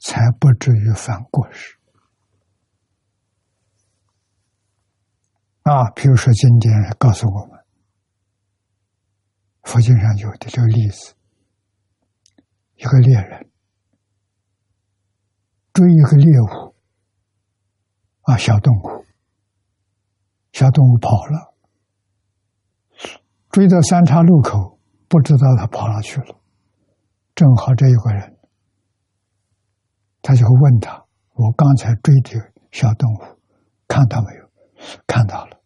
[0.00, 1.76] 才不至于犯过失
[5.62, 5.90] 啊。
[5.94, 7.60] 比如说，经典告诉我们，
[9.62, 11.14] 佛经上有的这个例子，
[12.74, 13.46] 一个猎人。
[15.72, 16.74] 追一个猎物，
[18.22, 19.06] 啊，小动物，
[20.52, 21.54] 小动物跑了，
[23.50, 26.40] 追到三岔路口，不知道他跑哪去了。
[27.36, 28.36] 正好这有个人，
[30.22, 31.04] 他就会问他
[31.34, 33.40] ：“我刚才追的小动物，
[33.88, 34.50] 看到没有？
[35.06, 35.60] 看到了，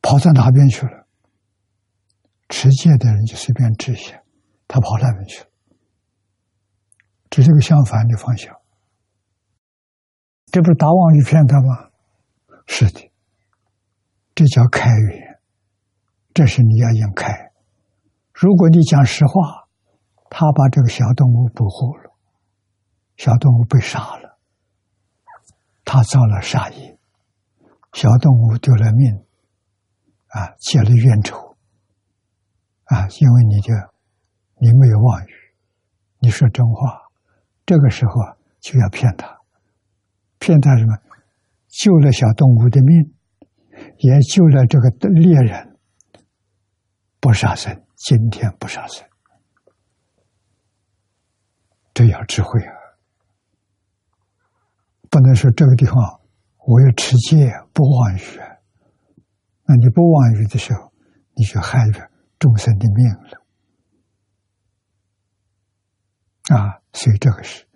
[0.00, 1.06] 跑到哪边去了？”
[2.48, 4.22] 持戒的人就随便指一下，
[4.68, 5.46] 他跑那边去了。
[7.30, 8.54] 这是个相反的方向，
[10.46, 11.88] 这不是打妄语骗他吗？
[12.66, 13.10] 是的，
[14.34, 15.40] 这叫开源，
[16.34, 17.50] 这是你要应开。
[18.34, 19.61] 如果你讲实话，
[20.34, 22.10] 他把这个小动物捕获了，
[23.18, 24.38] 小动物被杀了，
[25.84, 26.98] 他造了杀业，
[27.92, 29.26] 小动物丢了命，
[30.28, 31.36] 啊，结了冤仇，
[32.84, 33.92] 啊，因为你的
[34.56, 35.30] 你没有妄语，
[36.20, 37.02] 你说真话。
[37.66, 39.38] 这个时候啊，就要骗他，
[40.38, 40.96] 骗他什么？
[41.68, 43.14] 救了小动物的命，
[43.98, 45.76] 也救了这个猎人，
[47.20, 49.06] 不杀生，今天不杀生，
[51.94, 52.74] 这要智慧啊！
[55.10, 55.94] 不能说这个地方
[56.56, 58.40] 我要持戒不妄语，
[59.64, 60.92] 那你不妄语的时候，
[61.34, 63.42] 你就害了众生的命了。
[66.56, 67.66] 啊，所以这个是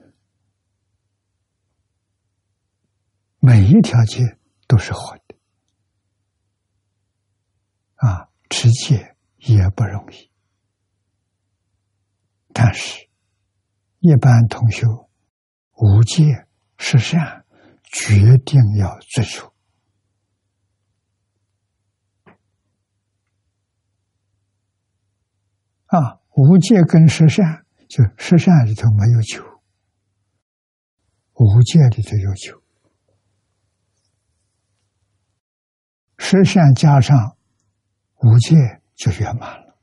[3.38, 5.36] 每一条街都是好的，
[7.96, 10.30] 啊，持戒也不容易，
[12.52, 13.05] 但是，
[14.08, 14.86] 一般同学
[15.72, 16.46] 无戒
[16.78, 17.44] 十善，
[17.82, 19.52] 决定要遵守，
[25.86, 27.66] 啊，无戒跟十善。
[27.88, 29.44] 就十善里头没有求，
[31.34, 32.62] 无戒里头有求，
[36.18, 37.36] 十善加上
[38.22, 39.78] 无戒就圆满了。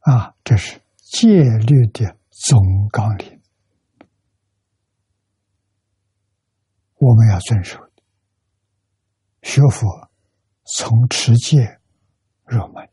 [0.00, 0.80] 啊，这是
[1.10, 2.60] 戒律的总
[2.92, 3.40] 纲领，
[6.96, 7.78] 我们要遵守。
[9.42, 10.10] 学佛
[10.64, 11.80] 从持戒
[12.44, 12.88] 入门。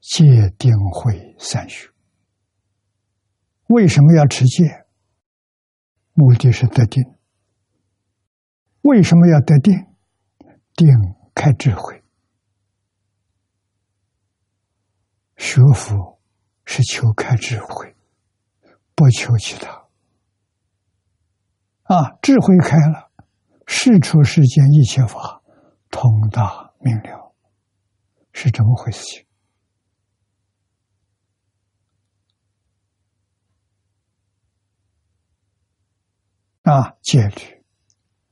[0.00, 1.90] 戒定慧三学，
[3.66, 4.86] 为什么要持戒？
[6.14, 7.02] 目的是得定。
[8.82, 9.74] 为什么要得定？
[10.74, 10.88] 定
[11.34, 11.97] 开智慧。
[15.38, 16.20] 学佛
[16.66, 17.96] 是求开智慧，
[18.94, 19.88] 不求其他。
[21.84, 23.10] 啊，智慧开了，
[23.66, 25.42] 事出世间一切法
[25.90, 27.34] 通达明了，
[28.32, 29.26] 是这么回事情。
[36.64, 37.64] 啊，戒律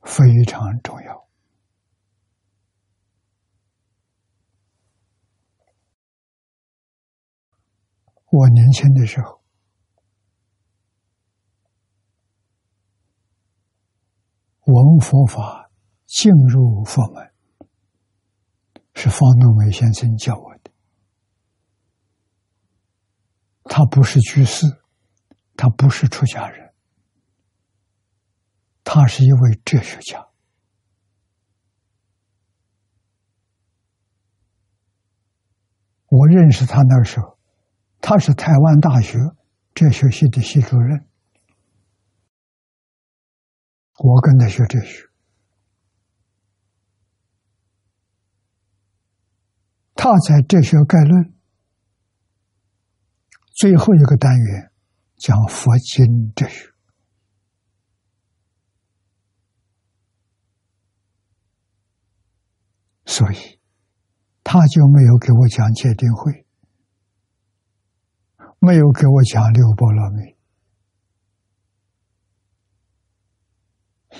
[0.02, 1.25] 非常重要。
[8.30, 9.40] 我年轻的时候，
[14.64, 15.70] 闻佛法
[16.06, 17.32] 进入佛门，
[18.94, 20.72] 是方东梅先生教我的。
[23.64, 24.66] 他不是居士，
[25.56, 26.74] 他不是出家人。
[28.82, 30.28] 他是一位哲学家，
[36.08, 37.35] 我认识他那时候，
[38.08, 39.18] 他是台湾大学
[39.74, 41.08] 哲学系的系主任，
[43.98, 45.08] 我跟他学哲学，
[49.96, 51.24] 他在《哲学概论》
[53.56, 54.70] 最后一个单元
[55.16, 56.72] 讲佛经哲学。
[63.04, 63.58] 所以，
[64.44, 66.45] 他就没有给我讲戒定慧，
[68.66, 70.36] 没有给我讲六波罗蜜，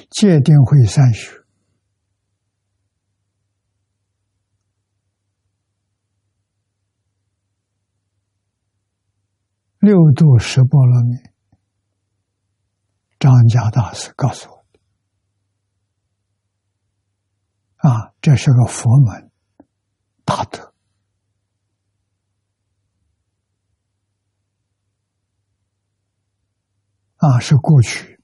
[0.09, 1.45] 戒定慧三学，
[9.81, 11.17] 六度十波罗蜜，
[13.19, 14.65] 张家大师告诉我
[17.79, 19.33] 啊，这是个佛门
[20.25, 20.76] 大德。
[27.27, 28.21] 啊，是过去。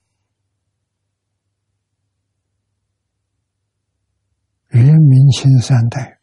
[4.69, 6.21] 元明清三代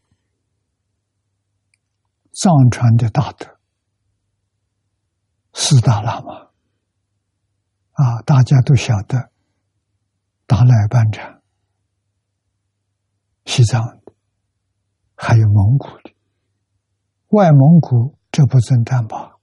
[2.32, 3.60] 藏传的大德。
[5.54, 6.52] 四大喇嘛
[7.92, 9.30] 啊，大家都晓得，
[10.46, 11.42] 达赖班禅、
[13.46, 14.14] 西藏的，
[15.16, 16.16] 还有蒙古的，
[17.30, 19.36] 外蒙古这不尊丹巴，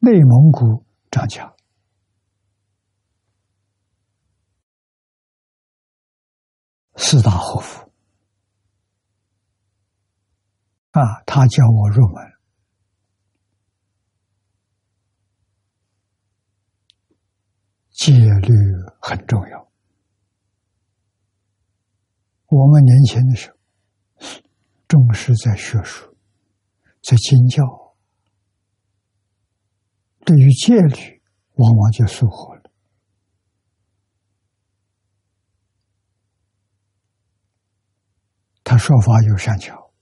[0.00, 1.54] 内蒙古张家，
[7.02, 7.90] 四大活佛
[10.90, 12.30] 啊，他教我入门。
[17.92, 18.52] 戒律
[19.00, 19.70] 很重要。
[22.46, 23.56] 我们年轻的时候，
[24.86, 26.14] 重视在学术，
[27.02, 27.64] 在经教，
[30.24, 31.22] 对于戒律，
[31.54, 32.59] 往往就疏忽了。
[38.70, 39.92] 他说法有善巧，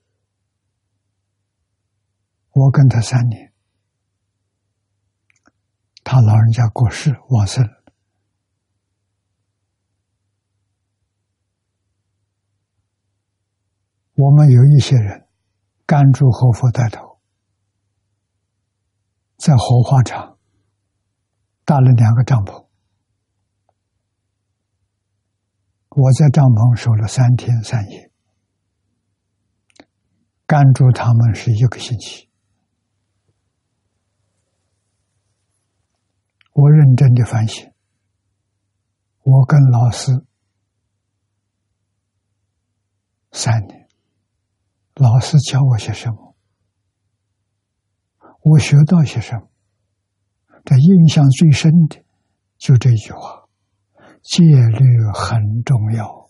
[2.50, 3.50] 我跟他三年，
[6.04, 7.64] 他老人家过世往生。
[14.16, 15.26] 我们有一些人，
[15.86, 17.22] 甘珠活佛带头，
[19.38, 20.38] 在火化场
[21.64, 22.68] 搭了两个帐篷，
[25.88, 28.07] 我在帐篷守了三天三夜，
[30.48, 32.26] 甘住他们是一个星期，
[36.54, 37.70] 我认真的反省，
[39.24, 40.10] 我跟老师
[43.30, 43.86] 三年。
[44.94, 46.34] 老师教我些什么？
[48.40, 49.50] 我学到些什么？
[50.64, 52.02] 这印象最深的
[52.56, 53.46] 就这句话：
[54.22, 56.27] 戒律很重要。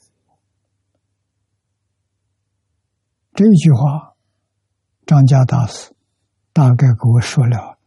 [3.38, 4.16] 这句话，
[5.06, 5.94] 张家大师
[6.52, 7.78] 大概给我说了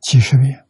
[0.00, 0.68] 几十遍。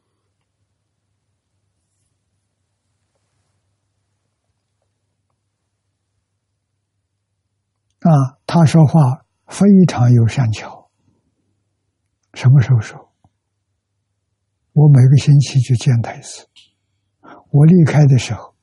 [7.99, 8.09] 啊，
[8.47, 10.91] 他说话非常有善巧。
[12.33, 13.13] 什么时候说？
[14.73, 16.49] 我每个星期去见他一次。
[17.51, 18.55] 我离开的时候，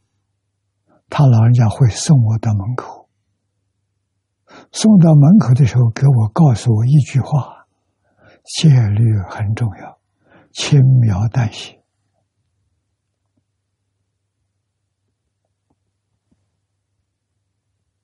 [1.08, 3.07] 他老人家会送我到门口。
[4.72, 7.68] 送到门口的时候，给我告诉我一句话：
[8.44, 10.00] 戒律很重要，
[10.52, 11.76] 轻描淡写。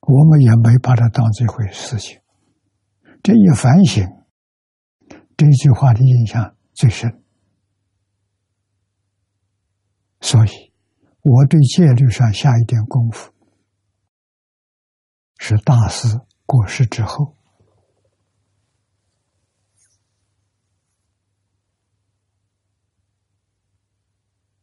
[0.02, 2.20] 我们也没把它当这回事情，
[3.24, 4.06] 这一反省，
[5.38, 7.24] 这句话的印象最深。
[10.20, 10.74] 所以，
[11.22, 13.32] 我对戒律上下一点功夫，
[15.38, 16.08] 是大师
[16.46, 17.36] 过世之后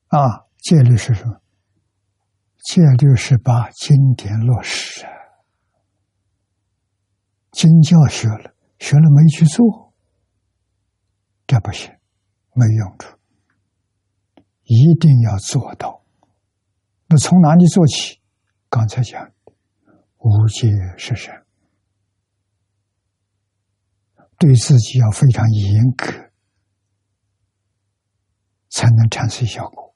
[0.08, 0.48] 啊。
[0.60, 1.40] 戒律是什么？
[2.58, 5.10] 戒律是把经典落实啊。
[7.50, 9.94] 经教学了，学了没去做，
[11.46, 11.90] 这不行，
[12.52, 13.16] 没用处。
[14.64, 16.04] 一定要做到。
[17.08, 18.20] 那从哪里做起？
[18.68, 19.32] 刚才讲，
[20.18, 20.68] 无戒
[20.98, 21.39] 是善，
[24.40, 26.32] 对自己要非常严格，
[28.70, 29.94] 才能产生效果。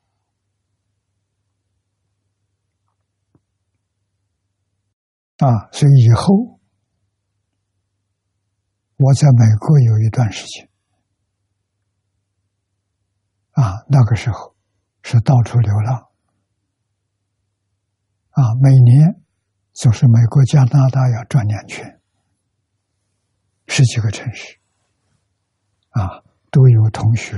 [5.39, 6.55] 啊，所以以后。
[8.97, 10.71] 我在美国有一段时间，
[13.51, 14.55] 啊，那个时候
[15.03, 15.97] 是到处流浪，
[18.31, 19.21] 啊，每年
[19.73, 22.01] 就是美国、加拿大要转两圈，
[23.77, 24.57] 十几个城市，
[25.89, 26.23] 啊，
[26.53, 27.37] 都有同学、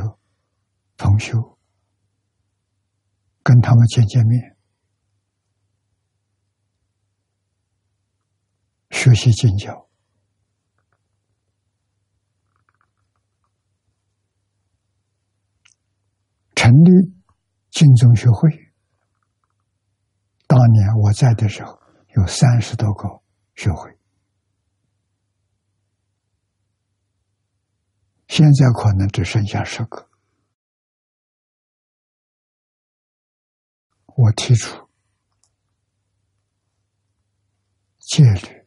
[0.98, 1.58] 同修，
[3.42, 4.54] 跟他们见见面，
[8.90, 9.88] 学习进教。
[16.54, 17.16] 成立
[17.70, 18.50] 净宗学会，
[20.46, 21.80] 当年我在的时候
[22.14, 23.22] 有三十多个
[23.54, 23.95] 学会，
[28.28, 30.08] 现在可能只剩下十个。
[34.06, 34.88] 我提出
[37.98, 38.64] 戒律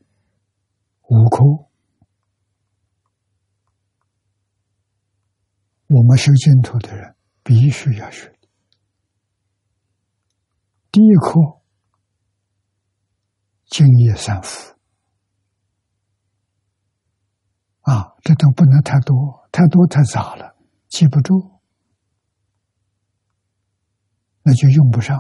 [1.10, 1.44] 五科，
[5.88, 8.32] 我们修净土的人必须要学。
[10.92, 11.62] 第一课，
[13.66, 14.79] 敬业三福
[17.90, 20.56] 啊，这都不能太多，太多太杂了，
[20.90, 21.60] 记不住，
[24.44, 25.18] 那就用不上。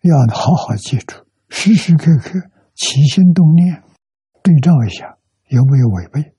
[0.00, 2.40] 要好好记住，时时刻刻
[2.74, 3.82] 起心动念，
[4.42, 5.18] 对照一下
[5.48, 6.34] 有没有违背。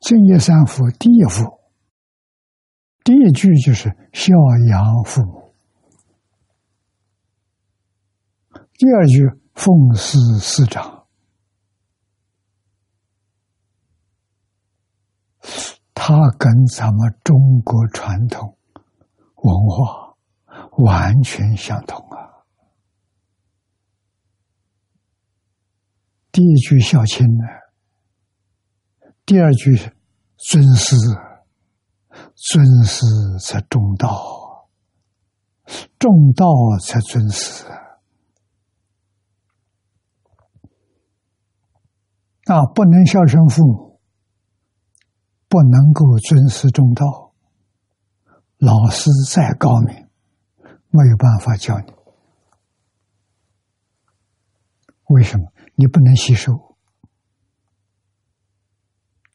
[0.00, 1.58] 正业三福第一福，
[3.02, 4.32] 第一句就是孝
[4.68, 5.37] 养父母，
[8.78, 11.04] 第二句奉师师长，
[15.92, 18.56] 他跟咱们中国传统。
[19.34, 20.16] 文化
[20.84, 22.46] 完全相同啊！
[26.32, 27.44] 第一句孝亲呢，
[29.24, 29.76] 第二句
[30.36, 30.96] 尊师，
[32.34, 33.04] 尊师
[33.40, 34.68] 才重道，
[35.98, 36.46] 重道
[36.80, 37.64] 才尊师
[42.48, 42.64] 啊！
[42.74, 44.00] 不能孝顺父母，
[45.48, 47.34] 不能够尊师重道。
[48.56, 50.08] 老师再高明，
[50.88, 51.92] 没有办法教你。
[55.08, 55.52] 为什么？
[55.74, 56.76] 你不能吸收。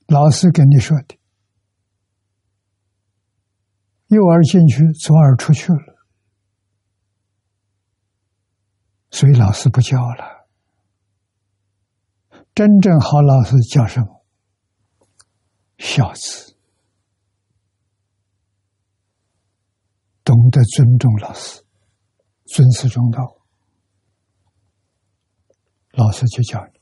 [0.08, 1.18] 老师跟你说的，
[4.08, 6.06] 右耳进去，左耳出去了，
[9.12, 10.33] 所以老师不教了。
[12.56, 14.24] 真正好老师叫什么？
[15.80, 16.56] 孝子。
[20.24, 21.64] 懂得尊重老师，
[22.46, 23.38] 尊师重道，
[25.92, 26.80] 老师就教你。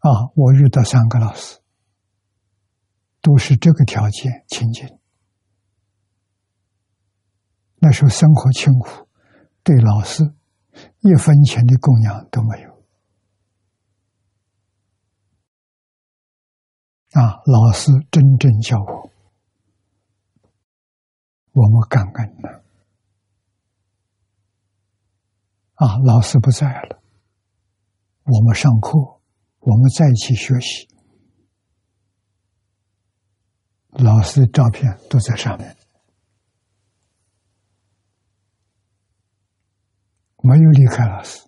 [0.00, 1.60] 啊，我遇到三个老师，
[3.22, 4.98] 都是这个条件情景。
[7.76, 9.08] 那时候生活清苦，
[9.62, 10.34] 对老师
[10.98, 12.73] 一分钱的供养都没有。
[17.14, 19.10] 啊，老师真正教我。
[21.52, 22.48] 我们感恩呢，
[25.74, 27.00] 啊，老师不在了，
[28.24, 28.98] 我们上课，
[29.60, 30.88] 我们在一起学习，
[33.90, 35.76] 老师照片都在上面，
[40.38, 41.40] 没有离开老师，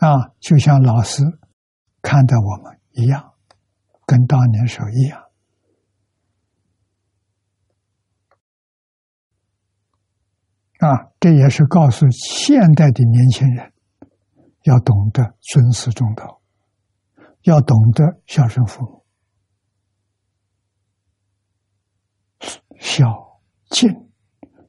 [0.00, 1.22] 啊，就像老师
[2.00, 3.32] 看待我们一样，
[4.06, 5.22] 跟当年时候一样。
[10.78, 13.72] 啊，这也是告诉现代的年轻人，
[14.62, 16.40] 要懂得尊师重道，
[17.42, 19.04] 要懂得孝顺父母，
[22.78, 24.10] 孝敬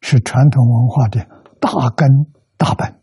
[0.02, 1.26] 是传统文化的
[1.62, 2.10] 大根
[2.58, 3.02] 大本。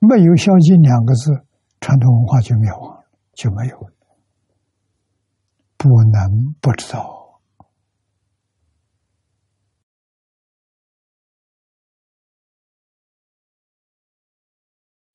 [0.00, 1.43] 没有孝敬两个字，
[1.84, 3.04] 传统文化就灭亡了，
[3.34, 3.78] 就没有。
[3.78, 3.92] 了，
[5.76, 7.42] 不能不知道。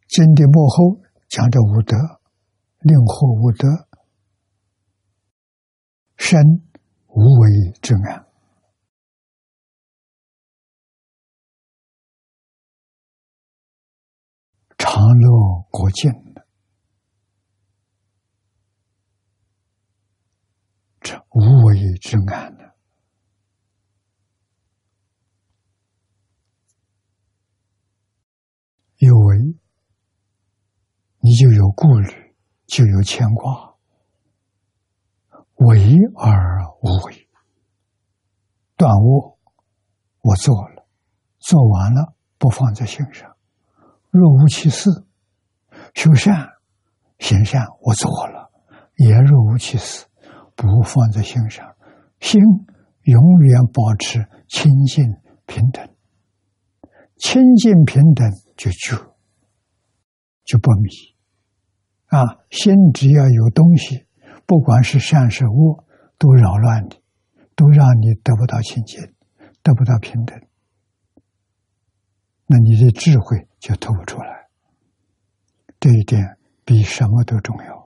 [0.07, 1.97] 经的幕后讲的无德，
[2.81, 3.67] 令祸无德，
[6.17, 6.39] 身
[7.07, 8.27] 无为之安，
[14.77, 16.28] 长乐国境
[21.29, 22.63] 无为之安呢？
[28.97, 29.59] 有为。
[31.21, 32.33] 你就有顾虑，
[32.65, 33.75] 就有牵挂，
[35.55, 37.27] 为而无为。
[38.77, 39.37] 断恶，
[40.21, 40.87] 我做了，
[41.39, 43.29] 做完了不放在心上；
[44.09, 44.89] 若无其事，
[45.93, 46.47] 修善
[47.19, 48.49] 行善，我做了，
[48.95, 50.07] 也若无其事，
[50.67, 51.75] 不放在心上。
[52.19, 52.41] 心
[53.03, 55.05] 永远保持清净
[55.45, 55.87] 平等，
[57.17, 59.09] 清净平等就就。
[60.45, 60.89] 就不迷
[62.07, 62.39] 啊！
[62.49, 64.07] 心只要有东西，
[64.47, 65.85] 不管是善是恶，
[66.17, 67.03] 都扰乱你，
[67.55, 68.99] 都让你得不到清净，
[69.61, 70.41] 得不到平等。
[72.47, 74.47] 那你的智慧就透不出来。
[75.79, 77.78] 这一点比什么都重要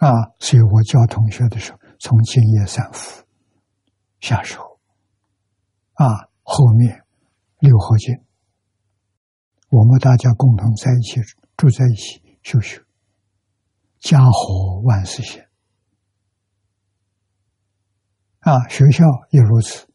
[0.00, 0.32] 啊！
[0.38, 3.22] 所以我教同学的时候，从敬业三福
[4.18, 4.80] 下手
[5.92, 7.04] 啊，后面
[7.58, 8.14] 六合敬，
[9.68, 11.20] 我们大家共同在一起
[11.54, 12.82] 住在一起修修，
[13.98, 15.44] 家和万事兴。
[18.38, 19.86] 啊，学校也如此，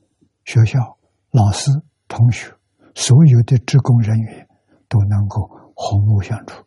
[0.43, 0.99] 学校
[1.31, 1.71] 老师、
[2.07, 2.55] 同学，
[2.93, 4.47] 所有的职工人员
[4.87, 6.63] 都能够和睦相处，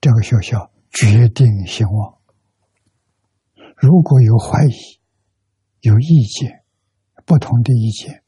[0.00, 2.20] 这个学校决定兴旺。
[3.76, 5.00] 如果有怀疑、
[5.80, 6.64] 有意见、
[7.24, 8.22] 不同的意见，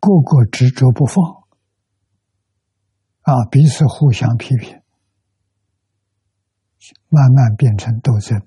[0.00, 1.46] 个个执着不放，
[3.22, 4.82] 啊，彼此互相批评，
[7.08, 8.46] 慢慢变成斗争。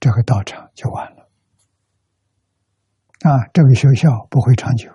[0.00, 1.30] 这个道场就完了
[3.20, 3.48] 啊！
[3.54, 4.90] 这个学校不会长久，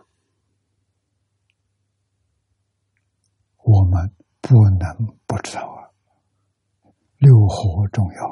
[3.57, 5.89] 我们不能不知道啊。
[7.17, 8.25] 六合重要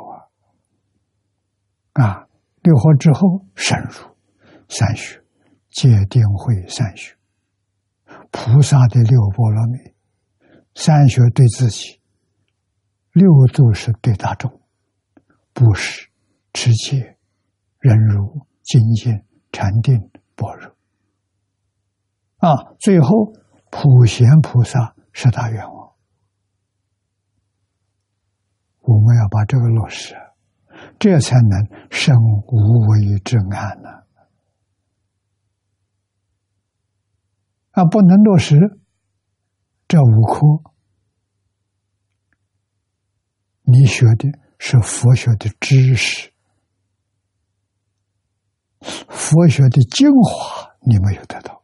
[2.02, 2.04] 啊！
[2.06, 2.28] 啊，
[2.62, 4.16] 六合之后深入
[4.70, 5.24] 三学，
[5.70, 7.16] 戒定慧三学，
[8.32, 9.78] 菩萨的六波罗蜜，
[10.76, 12.02] 三学对自己，
[13.12, 14.62] 六度是对大众，
[15.54, 16.08] 布施。
[16.54, 17.18] 持戒、
[17.78, 19.14] 忍辱、精进、
[19.52, 20.76] 禅定、般若，
[22.38, 23.32] 啊，最后
[23.70, 25.77] 普贤菩萨十大愿望，
[28.88, 30.16] 我们要把这个落实，
[30.98, 32.16] 这才能生
[32.48, 33.90] 无为之安呢。
[37.72, 38.80] 啊，不能落实
[39.90, 40.72] 这五科，
[43.64, 46.32] 你学的是佛学的知识。
[48.80, 51.62] 佛学的精华你没有得到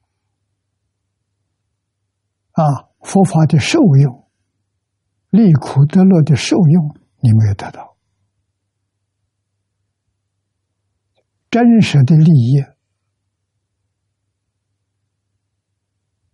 [2.52, 4.28] 啊，佛法的受用、
[5.30, 7.96] 利苦得乐的受用你没有得到，
[11.50, 12.62] 真实的利益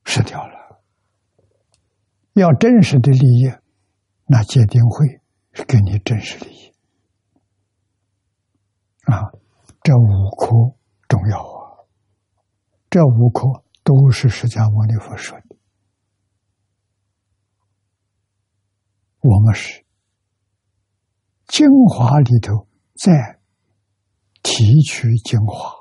[0.04, 0.82] 失掉了。
[2.34, 3.54] 要真实的利益，
[4.26, 5.22] 那戒定慧
[5.52, 6.74] 是给你真实利益
[9.04, 9.30] 啊。
[9.84, 10.76] 这五颗
[11.08, 11.86] 重要啊！
[12.90, 15.56] 这五颗都是释迦牟尼佛说的。
[19.22, 19.86] 我们是
[21.50, 23.40] 精华里头再
[24.44, 25.74] 提取精华，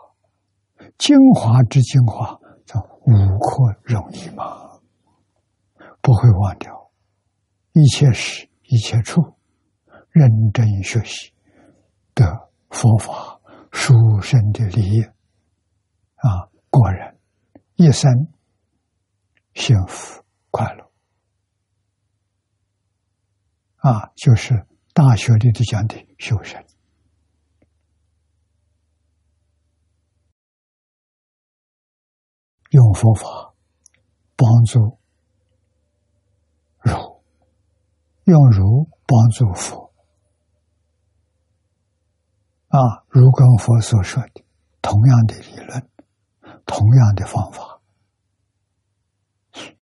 [0.97, 4.81] 精华之精华，叫五科容易吗？
[6.01, 6.91] 不会忘掉，
[7.73, 9.23] 一切时一切处，
[10.11, 11.33] 认真学习
[12.15, 13.39] 的佛法。
[13.71, 13.93] 殊
[14.23, 15.03] 胜的利益
[16.15, 17.17] 啊，果然
[17.77, 18.29] 一生
[19.55, 20.91] 幸福快乐
[23.77, 24.67] 啊，就是
[24.99, 26.67] 大学里头讲的修身，
[32.71, 33.55] 用佛法
[34.35, 34.99] 帮助
[36.81, 37.23] 儒，
[38.25, 39.95] 用儒帮助佛。
[42.67, 44.45] 啊，如跟佛所说的，
[44.83, 45.89] 同样的理论，
[46.67, 47.81] 同样的方法，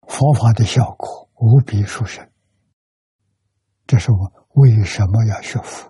[0.02, 2.32] 佛法的效果无比殊胜。
[3.88, 5.90] 这是我为什么要学佛，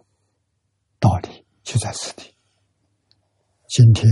[0.99, 2.35] 道理就在此地。
[3.67, 4.07] 今天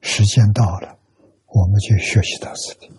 [0.00, 0.98] 时间到了，
[1.44, 2.90] 我们就学习到此地。